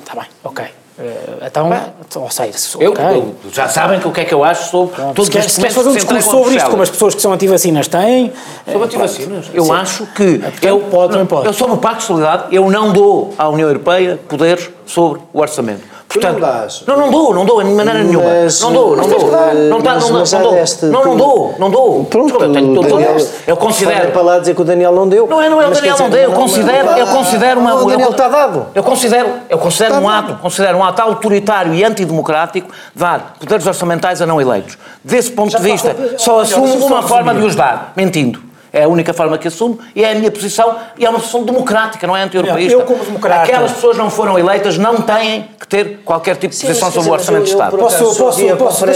[0.00, 0.79] Está bem, ok.
[1.00, 3.04] Uh, então, ou seja, eu, okay.
[3.06, 5.74] eu, já sabem que o que é que eu acho sobre Pronto, todos os documentos
[5.74, 8.30] fazer um discurso sobre isto, como as pessoas que são antivacinas têm.
[8.70, 9.46] Sobre antivacinas?
[9.54, 9.72] Eu Sim.
[9.72, 10.42] acho que...
[10.60, 11.46] Eu, pode, não, pode.
[11.46, 15.40] eu sobre o Pacto de Solidariedade, eu não dou à União Europeia poderes sobre o
[15.40, 15.99] orçamento.
[16.12, 16.40] Portanto,
[16.88, 18.28] não, não, não dou, não dou, de maneira nenhuma.
[18.42, 19.20] Mas, não dou, não dou.
[19.20, 20.90] Não está, não, não, não, dou.
[20.90, 22.04] Não, não dou, não dou.
[22.06, 24.10] Pronto, eu, tenho, todo, Daniel, eu considero.
[24.10, 25.28] para lá dizer que o Daniel não deu.
[25.28, 26.22] Não é, não é o Daniel não deu.
[26.22, 27.74] Eu considero, eu considero uma.
[27.76, 28.66] O Daniel está dado.
[28.74, 34.20] Eu considero, eu considero um ato, considero um ato autoritário e antidemocrático dar poderes orçamentais
[34.20, 34.76] a não eleitos.
[35.04, 38.49] Desse ponto de vista, só assumo uma forma de os dar, mentindo.
[38.72, 41.44] É a única forma que assumo e é a minha posição e é uma posição
[41.44, 42.72] democrática, não é anti-europeísta.
[42.72, 43.42] Eu, como democrata...
[43.42, 47.12] Aquelas pessoas não foram eleitas, não têm que ter qualquer tipo de posição sobre o
[47.12, 47.76] Orçamento de Estado.
[47.76, 48.90] Posso, posso, posso, posso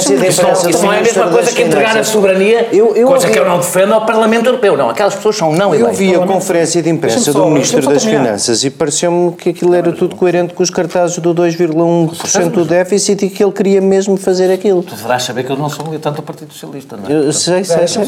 [0.70, 3.32] Isso não é a mesma coisa que entregar a soberania, eu, eu coisa ouvi...
[3.32, 4.76] que eu não defendo ao Parlamento Europeu.
[4.76, 6.00] Não, aquelas pessoas são não eleitas.
[6.00, 9.92] Eu vi a conferência de imprensa do Ministro das Finanças e pareceu-me que aquilo era
[9.92, 14.52] tudo coerente com os cartazes do 2,1% do déficit e que ele queria mesmo fazer
[14.52, 14.82] aquilo.
[14.82, 17.28] Tu deverás saber que eu não sou militante do Partido Socialista, não é?
[17.28, 18.04] Eu sei, sei, sei.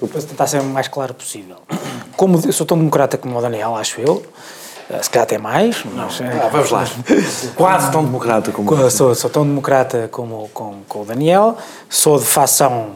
[0.00, 0.18] Desculpa.
[0.18, 1.56] Para tentar ser o mais claro possível.
[2.16, 4.22] Como eu sou tão democrata como o Daniel, acho eu,
[4.88, 6.20] eh, se calhar até mais, mas...
[6.20, 6.84] Ah, vamos lá.
[7.54, 8.90] Quase tão democrata como...
[8.90, 11.56] Sou, sou tão democrata como, como, como o Daniel,
[11.88, 12.92] sou de facção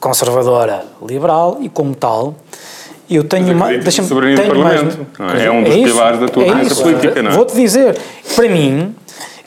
[0.00, 2.34] conservadora liberal e como tal
[3.08, 5.44] eu tenho mais deixa soberania tenho do Parlamento mais, é?
[5.44, 7.34] é um dos é pilares da tua é política não é?
[7.34, 7.96] vou-te dizer
[8.34, 8.96] para mim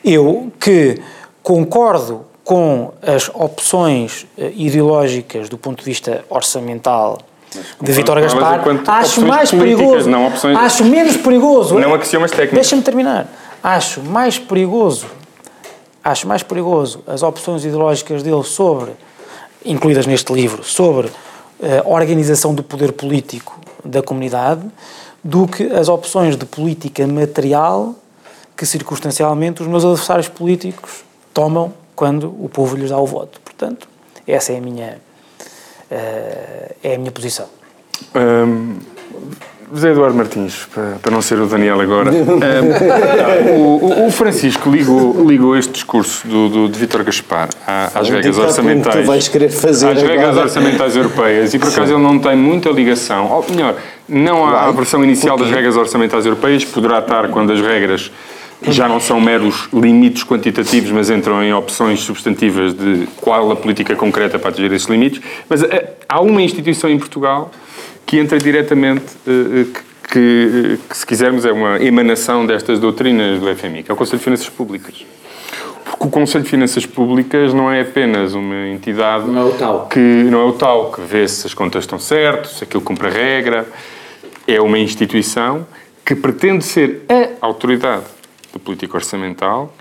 [0.02, 0.98] eu que
[1.42, 7.18] concordo com as opções uh, ideológicas do ponto de vista orçamental
[7.80, 11.76] de Vítor Gaspar, acho mais perigoso, não opções, acho menos perigoso.
[11.76, 12.54] Não axiomas técnicos.
[12.54, 13.26] Deixa-me terminar.
[13.62, 15.06] Acho mais perigoso,
[16.04, 18.92] acho mais perigoso as opções ideológicas dele sobre,
[19.64, 21.10] incluídas neste livro, sobre
[21.60, 24.62] eh, a organização do poder político da comunidade,
[25.24, 27.94] do que as opções de política material
[28.56, 33.40] que circunstancialmente os meus adversários políticos tomam quando o povo lhes dá o voto.
[33.40, 33.88] Portanto,
[34.28, 34.98] essa é a minha,
[35.90, 37.46] uh, é a minha posição.
[38.14, 38.76] Um,
[39.72, 45.26] José Eduardo Martins, para, para, não ser o Daniel agora, um, o, o, Francisco ligou,
[45.26, 48.96] ligou este discurso do, do de Vítor Gaspar às regras orçamentais.
[48.96, 51.52] Tu vais querer fazer às regras orçamentais europeias.
[51.52, 53.74] E por acaso ele não tem muita ligação, ou melhor,
[54.08, 58.12] não há a versão inicial das regras orçamentais europeias, poderá estar quando as regras
[58.68, 63.94] já não são meros limites quantitativos, mas entram em opções substantivas de qual a política
[63.94, 65.20] concreta para atingir esses limites.
[65.48, 67.50] Mas eh, há uma instituição em Portugal
[68.04, 69.66] que entra diretamente, eh, eh,
[70.10, 74.18] que, que, se quisermos, é uma emanação destas doutrinas do FMI, que é o Conselho
[74.18, 75.04] de Finanças Públicas.
[75.84, 80.40] Porque o Conselho de Finanças Públicas não é apenas uma entidade não é que não
[80.40, 83.66] é o tal que vê se as contas estão certas, se aquilo cumpre a regra.
[84.48, 85.66] É uma instituição
[86.04, 88.15] que pretende ser a autoridade
[88.56, 89.74] de política orçamental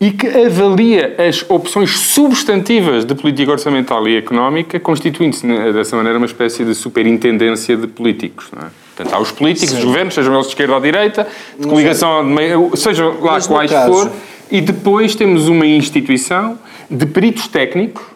[0.00, 6.26] e que avalia as opções substantivas de política orçamental e económica, constituindo-se dessa maneira uma
[6.26, 8.48] espécie de superintendência de políticos.
[8.52, 8.70] Não é?
[8.96, 9.78] Portanto, há os políticos, Sim.
[9.78, 11.26] os governos, sejam eles de esquerda ou de direita,
[11.58, 14.10] de coligação, de meio, seja lá quais for,
[14.50, 16.58] e depois temos uma instituição
[16.90, 18.11] de peritos técnicos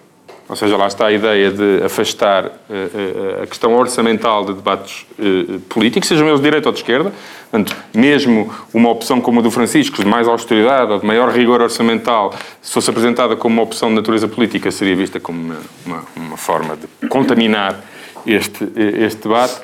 [0.49, 5.05] ou seja, lá está a ideia de afastar uh, uh, a questão orçamental de debates
[5.19, 7.13] uh, políticos, sejam eles de direita ou de esquerda.
[7.51, 11.61] Portanto, mesmo uma opção como a do Francisco, de mais austeridade ou de maior rigor
[11.61, 12.33] orçamental,
[12.63, 16.37] se fosse apresentada como uma opção de natureza política, seria vista como uma, uma, uma
[16.37, 17.81] forma de contaminar
[18.25, 19.61] este, este debate.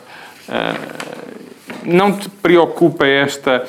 [1.84, 3.64] não te preocupa esta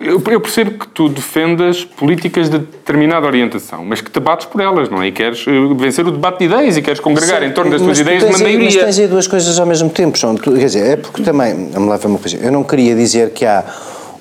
[0.00, 4.60] eu, eu, percebo que tu defendas políticas de determinada orientação, mas que te bates por
[4.60, 5.08] elas, não é?
[5.08, 7.80] E queres eh, vencer o debate de ideias e queres congregar Sim, em torno das
[7.80, 8.64] tuas ideias de uma maioria.
[8.64, 10.34] Mas tens aí duas coisas ao mesmo tempo, João.
[10.34, 13.30] Tu, quer dizer, é porque também, vamos lá ver uma coisa, eu não queria dizer
[13.30, 13.64] que há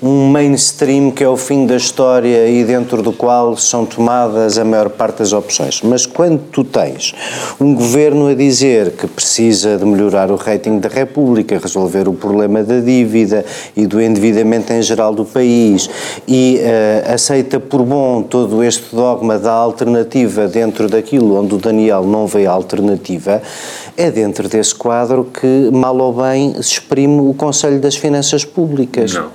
[0.03, 4.65] um mainstream que é o fim da história e dentro do qual são tomadas a
[4.65, 5.81] maior parte das opções.
[5.81, 7.15] Mas quando tu tens
[7.57, 12.61] um governo a dizer que precisa de melhorar o rating da República, resolver o problema
[12.63, 13.45] da dívida
[13.77, 15.89] e do endividamento em geral do país
[16.27, 22.03] e uh, aceita por bom todo este dogma da alternativa dentro daquilo onde o Daniel
[22.03, 23.41] não vê alternativa,
[23.95, 29.13] é dentro desse quadro que, mal ou bem, se exprime o Conselho das Finanças Públicas.
[29.13, 29.29] Não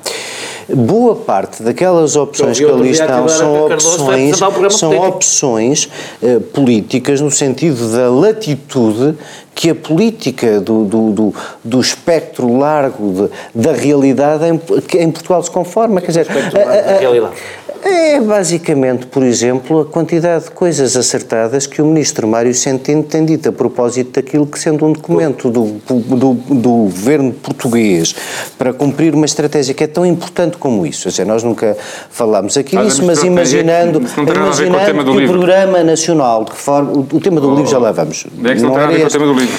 [0.74, 4.36] boa parte daquelas opções que ali estão são opções,
[4.70, 5.88] são opções
[6.22, 9.16] uh, políticas no sentido da latitude
[9.54, 14.60] que a política do, do, do, do espectro largo de, da realidade em,
[15.00, 16.00] em, Portugal se conforma.
[16.00, 21.86] Quer dizer, a, a, É basicamente, por exemplo, a quantidade de coisas acertadas que o
[21.86, 26.70] ministro Mário Centeno tem dito a propósito daquilo que, sendo um documento do, do, do
[26.70, 28.14] governo português
[28.56, 31.08] para cumprir uma estratégia que é tão importante como isso.
[31.08, 31.76] Ou seja, nós nunca
[32.10, 36.92] falámos aqui disso, mas imaginando, imaginando que o Programa Nacional de Reforma.
[36.92, 38.26] O, o tema do oh, livro já lá vamos.
[38.44, 39.58] É que não, não tem a ver com o tema do livro.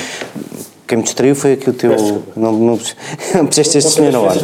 [0.90, 1.92] Quem me distraiu foi aqui o teu.
[2.36, 2.80] Não, não,
[3.36, 4.42] não puseste este senhor na ordem.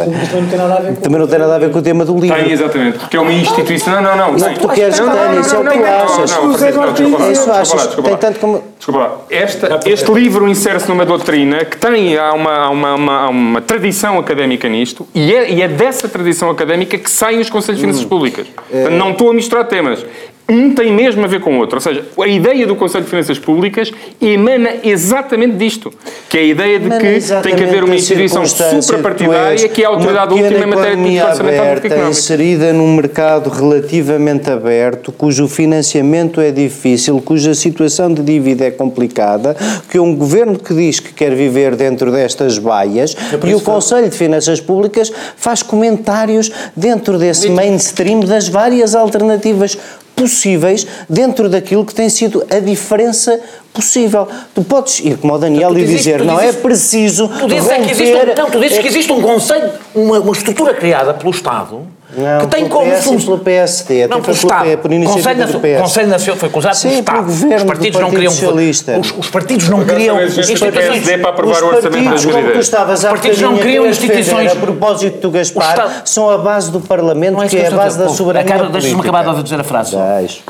[1.02, 2.38] Também não tem nada a ver com o tema do livro.
[2.38, 3.00] Tem, exatamente.
[3.00, 4.00] Porque é uma instituição.
[4.00, 4.36] Não, não, não.
[4.36, 7.32] Isso tu queres que tenha, isso é o que tu achas.
[7.32, 7.96] Isso achas.
[7.96, 8.64] Tem tanto como.
[8.78, 9.18] Desculpa lá.
[9.28, 14.20] Esta, este livro insere-se numa doutrina que tem há uma, há uma, uma, uma, tradição
[14.20, 18.06] académica nisto e é, e é dessa tradição académica que saem os Conselhos de Finanças
[18.06, 18.10] hum.
[18.10, 18.46] Públicas.
[18.72, 18.90] É.
[18.90, 20.06] Não estou a misturar temas
[20.48, 21.78] um tem mesmo a ver com o outro.
[21.78, 23.92] Ou seja, a ideia do Conselho de Finanças Públicas
[24.22, 25.92] emana exatamente disto,
[26.30, 29.90] que é a ideia de que tem que haver uma instituição suprapartidária que é a
[29.90, 31.66] autoridade última em matéria de orçamental
[32.08, 38.72] e inserida num mercado relativamente aberto, cujo financiamento é difícil, cuja situação de dívida é
[38.72, 39.56] complicada,
[39.90, 43.62] que é um governo que diz que quer viver dentro destas baias é e o
[43.62, 49.78] Conselho de Finanças Públicas faz comentários dentro desse mainstream das várias alternativas
[50.16, 53.40] possíveis dentro daquilo que tem sido a diferença
[53.74, 54.28] possível.
[54.54, 57.82] Tu podes ir como o Daniel não, e dizer, não é preciso tu dizes romper...
[57.82, 60.74] É que existe um, não, tu dizes é que existe um conceito, uma, uma estrutura
[60.74, 64.78] criada pelo Estado não, que tem como PS pelo PSD, não, pelo Estado.
[64.78, 65.82] por iniciativa Conselho do PS.
[65.82, 67.56] Conselho Nacional foi acusado Sim, pelo Estado.
[67.56, 69.00] Os partidos não queriam socialista.
[69.00, 72.70] Os, os partidos não queriam instituições para aprovar o orçamento das medidas.
[72.70, 74.52] Os partidos não queriam instituições.
[74.52, 78.10] A propósito do Gaspar, são a base do Parlamento, é que é a base da
[78.10, 79.98] soberania Deixa-me acabar de dizer a frase.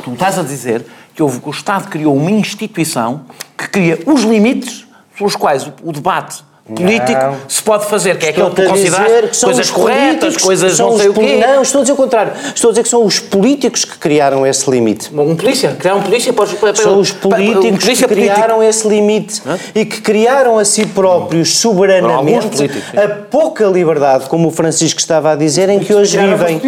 [0.04, 0.86] Tu estás a dizer
[1.16, 3.22] que o Estado criou uma instituição
[3.58, 4.86] que cria os limites
[5.18, 6.44] pelos quais o debate
[6.74, 7.38] político não.
[7.48, 11.14] se pode fazer, que é aquilo que tu consideras coisas corretas, coisas não sei o
[11.14, 11.46] quê.
[11.46, 12.34] Não, estou a dizer o contrário.
[12.54, 15.12] Estou a dizer que são os políticos que criaram esse limite.
[15.14, 18.64] Um polícia, criaram um polícia para, para, São os políticos um que criaram político.
[18.64, 19.42] esse limite
[19.76, 25.36] e que criaram a si próprios soberanamente a pouca liberdade, como o Francisco estava a
[25.36, 26.62] dizer, em que hoje vivem.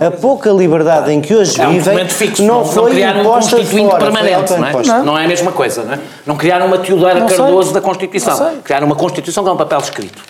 [0.00, 3.24] A, pouca liberdade em que hoje é um vivem fixo, não, não foi criaram um
[3.24, 4.72] constituinte fora, permanente, não é?
[4.82, 5.04] Não.
[5.04, 5.98] não é a mesma coisa, não é?
[6.26, 8.54] Não criaram uma Teodora Cardoso da Constituição.
[8.62, 10.22] Criaram uma Constituição é um papel escrito.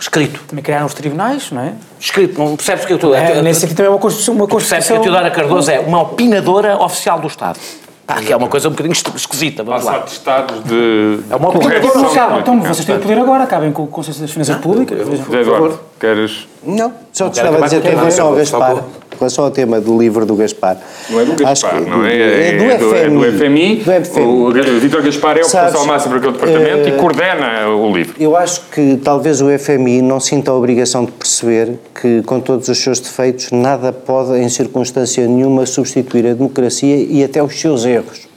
[0.00, 0.40] Escrito.
[0.46, 1.72] Também criaram os tribunais, não é?
[1.98, 3.14] Escrito, não percebes que eu estou...
[3.14, 4.34] É, nesse aqui também é uma Constituição...
[4.34, 4.78] Uma Constituição...
[4.78, 7.58] Percebes que a Teodora Cardoso é uma opinadora oficial do Estado.
[8.06, 9.98] Ah, que é uma coisa um bocadinho esquisita, vamos lá.
[9.98, 11.18] de estados de...
[11.28, 14.56] É uma opinadora Então, vocês têm o poder agora, acabem com o Conselho das Finanças
[14.56, 14.98] Públicas.
[15.30, 16.48] Eduardo, queres...
[16.62, 18.82] Não, só te estava a dizer que em relação ao Gaspar
[19.18, 20.76] relação ao tema do livro do Gaspar.
[21.10, 22.16] Não é do Gaspar, não é?
[22.16, 23.76] É, é, do, é, do, FMI, é do FMI.
[23.76, 24.76] Do FMI.
[24.76, 28.14] O Vítor Gaspar é o responsável máximo para aquele departamento uh, e coordena o livro.
[28.18, 32.68] Eu acho que talvez o FMI não sinta a obrigação de perceber que, com todos
[32.68, 37.84] os seus defeitos, nada pode, em circunstância nenhuma, substituir a democracia e até os seus
[37.84, 38.28] erros.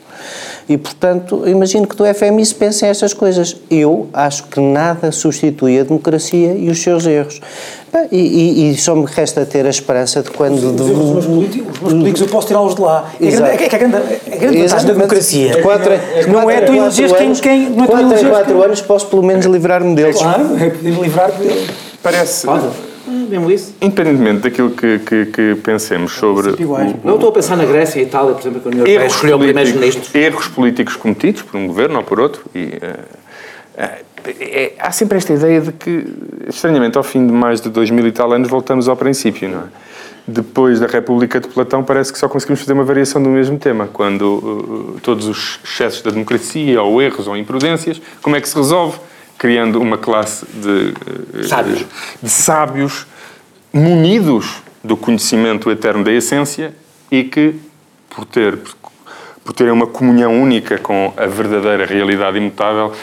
[0.71, 3.57] E, portanto, imagino que do FMI se pensem estas coisas.
[3.69, 7.41] Eu acho que nada substitui a democracia e os seus erros.
[8.11, 10.55] E, e, e, só me resta ter a esperança de quando...
[10.55, 10.81] Os, de...
[10.81, 13.11] os, meus, políticos, os meus políticos eu posso tirá-los de lá.
[13.19, 16.61] É, grande, é, que a grande, a grande vantagem da democracia quatro, é, não é
[16.61, 17.33] tu elegeres quem...
[17.33, 20.17] quem não é quatro em quatro anos posso pelo menos livrar-me deles.
[20.17, 21.67] Claro, é poder livrar-me
[22.01, 22.47] Parece...
[23.07, 23.75] Mesmo isso?
[23.81, 26.51] Independentemente daquilo que, que, que pensemos sobre.
[26.63, 29.07] O, não estou a pensar na Grécia e Itália, por exemplo, que a União Europeia
[29.07, 30.15] escolheu primeiros-ministros.
[30.15, 32.43] Erros políticos cometidos por um governo ou por outro.
[32.53, 32.71] E, uh,
[33.77, 36.05] uh, é, há sempre esta ideia de que,
[36.47, 39.59] estranhamente, ao fim de mais de dois mil e tal anos, voltamos ao princípio, não
[39.59, 39.63] é?
[40.27, 43.89] Depois da República de Platão, parece que só conseguimos fazer uma variação do mesmo tema,
[43.91, 48.55] quando uh, todos os excessos da democracia, ou erros, ou imprudências, como é que se
[48.55, 48.99] resolve?
[49.37, 50.93] Criando uma classe de,
[51.39, 51.85] uh, sábios.
[52.21, 53.07] de sábios
[53.73, 56.73] munidos do conhecimento eterno da essência
[57.11, 57.55] e que,
[58.09, 58.59] por ter
[59.43, 62.93] por terem uma comunhão única com a verdadeira realidade imutável,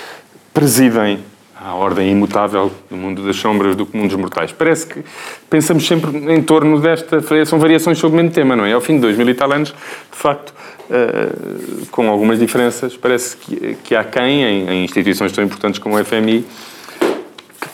[0.59, 1.21] presidem
[1.55, 4.51] a ordem imutável do mundo das sombras do comum dos mortais.
[4.51, 5.05] Parece que
[5.49, 7.21] pensamos sempre em torno desta.
[7.47, 8.73] São variações sobre o mesmo tema, não é?
[8.73, 10.53] Ao fim de dois mil e tal anos, de facto,
[10.91, 15.97] uh, com algumas diferenças, parece que, que há quem, em, em, instituições tão importantes como
[15.97, 16.45] o FMI,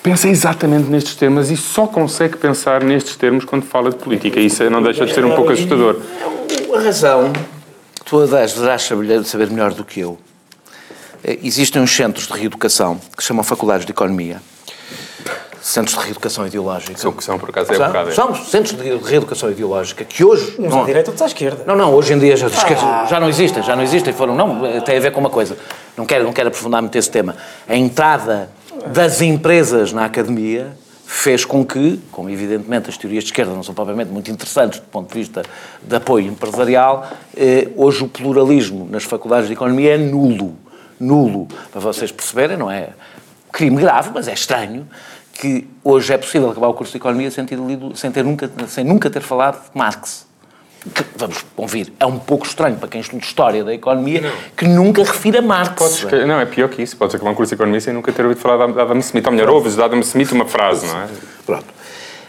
[0.03, 4.39] pensa exatamente nestes temas e só consegue pensar nestes termos quando fala de política.
[4.39, 5.97] Isso não deixa de ser um pouco assustador.
[6.75, 7.33] A razão
[8.05, 8.53] tu deverás
[9.25, 10.19] saber melhor do que eu
[11.43, 14.41] existem uns centros de reeducação que se chamam faculdades de economia.
[15.61, 16.99] Centros de reeducação ideológica.
[16.99, 18.13] São que são, por acaso, é são, bocado.
[18.13, 20.57] São centros de reeducação ideológica que hoje.
[20.59, 21.65] Uns não, à direita, outros à esquerda.
[21.67, 23.07] Não, não, hoje em dia já, ah.
[23.07, 24.13] já não existem, já não existem.
[24.13, 25.57] Foram, não, tem a ver com uma coisa.
[25.97, 27.35] Não quero, não quero aprofundar muito esse tema.
[27.67, 28.51] A entrada
[28.89, 33.75] das empresas na academia fez com que, como evidentemente as teorias de esquerda não são
[33.75, 35.43] propriamente muito interessantes do ponto de vista
[35.83, 40.57] de apoio empresarial, eh, hoje o pluralismo nas faculdades de economia é nulo.
[40.99, 41.49] Nulo.
[41.71, 42.91] Para vocês perceberem, não é
[43.53, 44.89] crime grave, mas é estranho
[45.33, 48.51] que hoje é possível acabar o curso de economia sem ter, lido, sem ter nunca,
[48.69, 50.27] sem nunca ter falado de Marx
[50.93, 54.31] que, vamos convir, é um pouco estranho para quem estuda História da Economia não.
[54.57, 55.75] que nunca refira Marx.
[55.77, 56.97] Podes, não, é pior que isso.
[56.97, 59.27] Podes acabar um curso de Economia sem nunca ter ouvido falar de Adam Smith.
[59.27, 61.09] Ou melhor, ouves de Adam Smith uma frase, não é?
[61.47, 61.67] Pronto.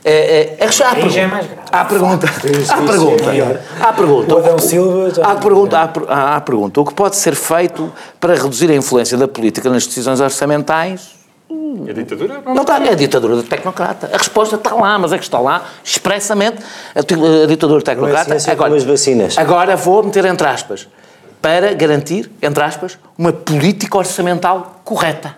[0.08, 1.62] É, é, é, há, pergunta, é mais grave.
[1.72, 2.28] há pergunta.
[2.70, 3.62] Há pergunta.
[3.82, 4.36] Há pergunta.
[4.36, 5.26] O Adão Silva já...
[5.26, 6.80] há, pergunta há, há pergunta.
[6.80, 11.16] O que pode ser feito para reduzir a influência da política nas decisões orçamentais
[11.90, 12.42] a ditadura?
[12.46, 14.10] Não, não está, é a ditadura do tecnocrata.
[14.14, 18.36] A resposta está lá, mas é que está lá expressamente a, a ditadura do tecnocrata.
[18.36, 19.38] É agora, vacinas.
[19.38, 20.88] agora vou meter entre aspas,
[21.42, 25.36] para garantir, entre aspas, uma política orçamental correta,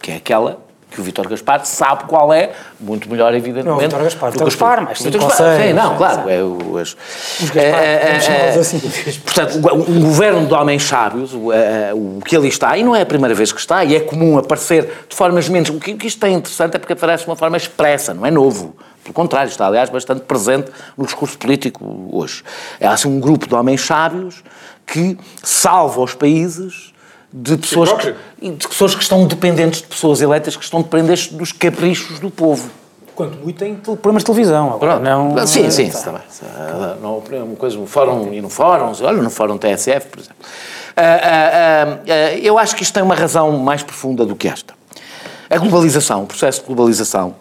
[0.00, 0.60] que é aquela
[0.90, 3.92] que o Vítor Gaspar sabe qual é, muito melhor, evidentemente.
[3.92, 6.28] Não, o Gaspar, Vítor Gaspar, mas sim, Gaspar, sim, não, claro.
[6.28, 6.96] É, o, as,
[7.40, 8.80] os Gaspar, é, é, assim.
[9.24, 13.02] Portanto, um governo de homens sábios, o, é, o que ali está, e não é
[13.02, 15.70] a primeira vez que está, e é comum aparecer de formas menos.
[15.70, 18.26] O que, o que isto é interessante é porque aparece de uma forma expressa, não
[18.26, 18.74] é novo.
[19.02, 22.42] Pelo contrário, está, aliás, bastante presente no discurso político hoje.
[22.78, 24.42] É assim um grupo de homens sábios
[24.86, 26.92] que salva os países
[27.32, 28.14] de pessoas, que,
[28.50, 32.70] de pessoas que estão dependentes de pessoas eleitas que estão dependentes dos caprichos do povo.
[33.14, 34.74] Quanto muito tem programas de televisão.
[34.74, 36.22] Agora, não, sim, é, sim, está bem.
[37.02, 40.38] Não, uma coisa, no fórum e no fórum, olha, no fórum TSF, por exemplo.
[40.96, 44.74] Uh, uh, uh, eu acho que isto tem uma razão mais profunda do que esta.
[45.48, 47.34] A globalização, o processo de globalização,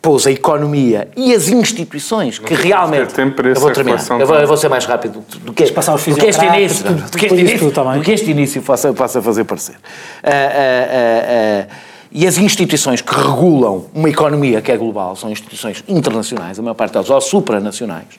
[0.00, 3.12] pôs a economia e as instituições que realmente.
[3.32, 4.04] Para eu vou terminar.
[4.18, 6.84] Eu vou, eu vou, ser mais rápido do que, passar do que este início.
[6.84, 9.74] Do que este início, do que este início possa, possa fazer parecer.
[9.74, 15.84] Uh, uh, uh, e as instituições que regulam uma economia que é global são instituições
[15.86, 18.18] internacionais, a maior parte delas, ou supranacionais,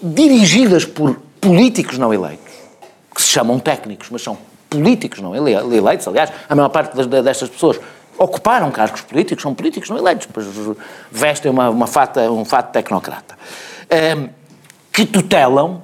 [0.00, 2.52] dirigidas por políticos não eleitos,
[3.12, 4.38] que se chamam técnicos, mas são
[4.70, 7.80] políticos não eleitos, aliás, a maior parte destas pessoas
[8.18, 10.46] ocuparam cargos políticos, são políticos não eleitos, pois
[11.10, 13.36] vestem uma, uma fata, um fato tecnocrata,
[13.90, 14.30] um, ehm,
[14.92, 15.82] que tutelam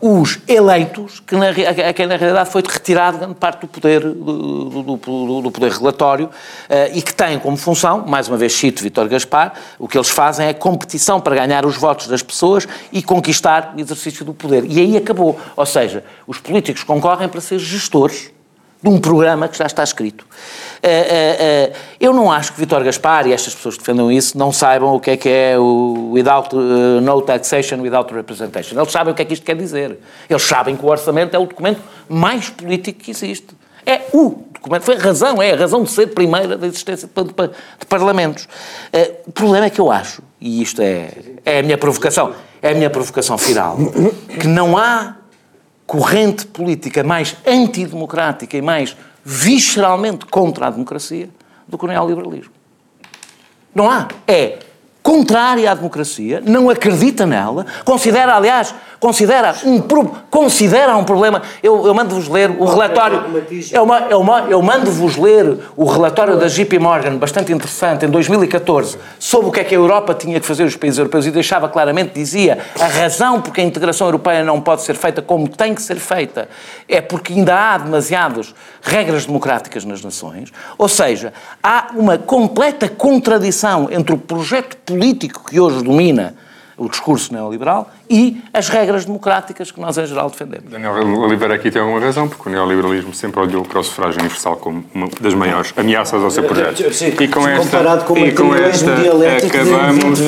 [0.00, 4.70] os eleitos, que na, a quem na realidade foi retirado grande parte do poder, do,
[4.70, 6.30] do, do, do poder regulatório uh,
[6.96, 10.46] e que têm como função, mais uma vez cito Vítor Gaspar, o que eles fazem
[10.46, 14.64] é competição para ganhar os votos das pessoas e conquistar o exercício do poder.
[14.64, 15.38] E aí acabou.
[15.56, 18.30] Ou seja, os políticos concorrem para ser gestores
[18.82, 20.22] de um programa que já está escrito.
[20.22, 24.38] Uh, uh, uh, eu não acho que Vitor Gaspar e estas pessoas que defendam isso
[24.38, 28.78] não saibam o que é que é o without, no taxation without representation.
[28.78, 29.98] Eles sabem o que é que isto quer dizer.
[30.30, 33.48] Eles sabem que o orçamento é o documento mais político que existe.
[33.84, 37.24] É o documento, foi a razão, é a razão de ser primeira da existência de,
[37.24, 37.30] de,
[37.80, 38.46] de parlamentos.
[39.26, 41.10] o problema é que eu acho, e isto é,
[41.44, 43.76] é a minha provocação, é a minha provocação final,
[44.38, 45.17] que não há
[45.88, 51.30] corrente política mais antidemocrática e mais visceralmente contra a democracia
[51.66, 52.52] do que o neoliberalismo.
[53.74, 54.06] Não há.
[54.26, 54.58] É
[55.02, 59.80] contrária à democracia, não acredita nela, considera, aliás, considera um,
[60.30, 61.42] considera um problema.
[61.62, 63.22] Eu, eu mando-vos ler o relatório.
[63.72, 69.48] Eu, eu, eu mando-vos ler o relatório da JP Morgan, bastante interessante, em 2014, sobre
[69.48, 72.12] o que é que a Europa tinha que fazer os países europeus e deixava claramente,
[72.14, 75.96] dizia, a razão porque a integração europeia não pode ser feita como tem que ser
[75.96, 76.48] feita
[76.88, 81.32] é porque ainda há demasiadas regras democráticas nas nações, ou seja,
[81.62, 86.34] há uma completa contradição entre o projeto político que hoje domina
[86.78, 90.70] o discurso neoliberal e as regras democráticas que nós, em geral, defendemos.
[90.70, 94.56] Daniel Oliveira aqui tem alguma razão, porque o neoliberalismo sempre olhou para o sufrágio universal
[94.56, 96.92] como uma das maiores ameaças ao seu projeto.
[96.92, 98.92] Sim, e com esta, comparado com e com esta
[99.46, 100.20] acabamos,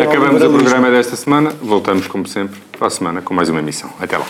[0.00, 1.52] acabamos o programa desta semana.
[1.60, 3.90] Voltamos, como sempre, para a semana com mais uma emissão.
[4.00, 4.26] Até lá.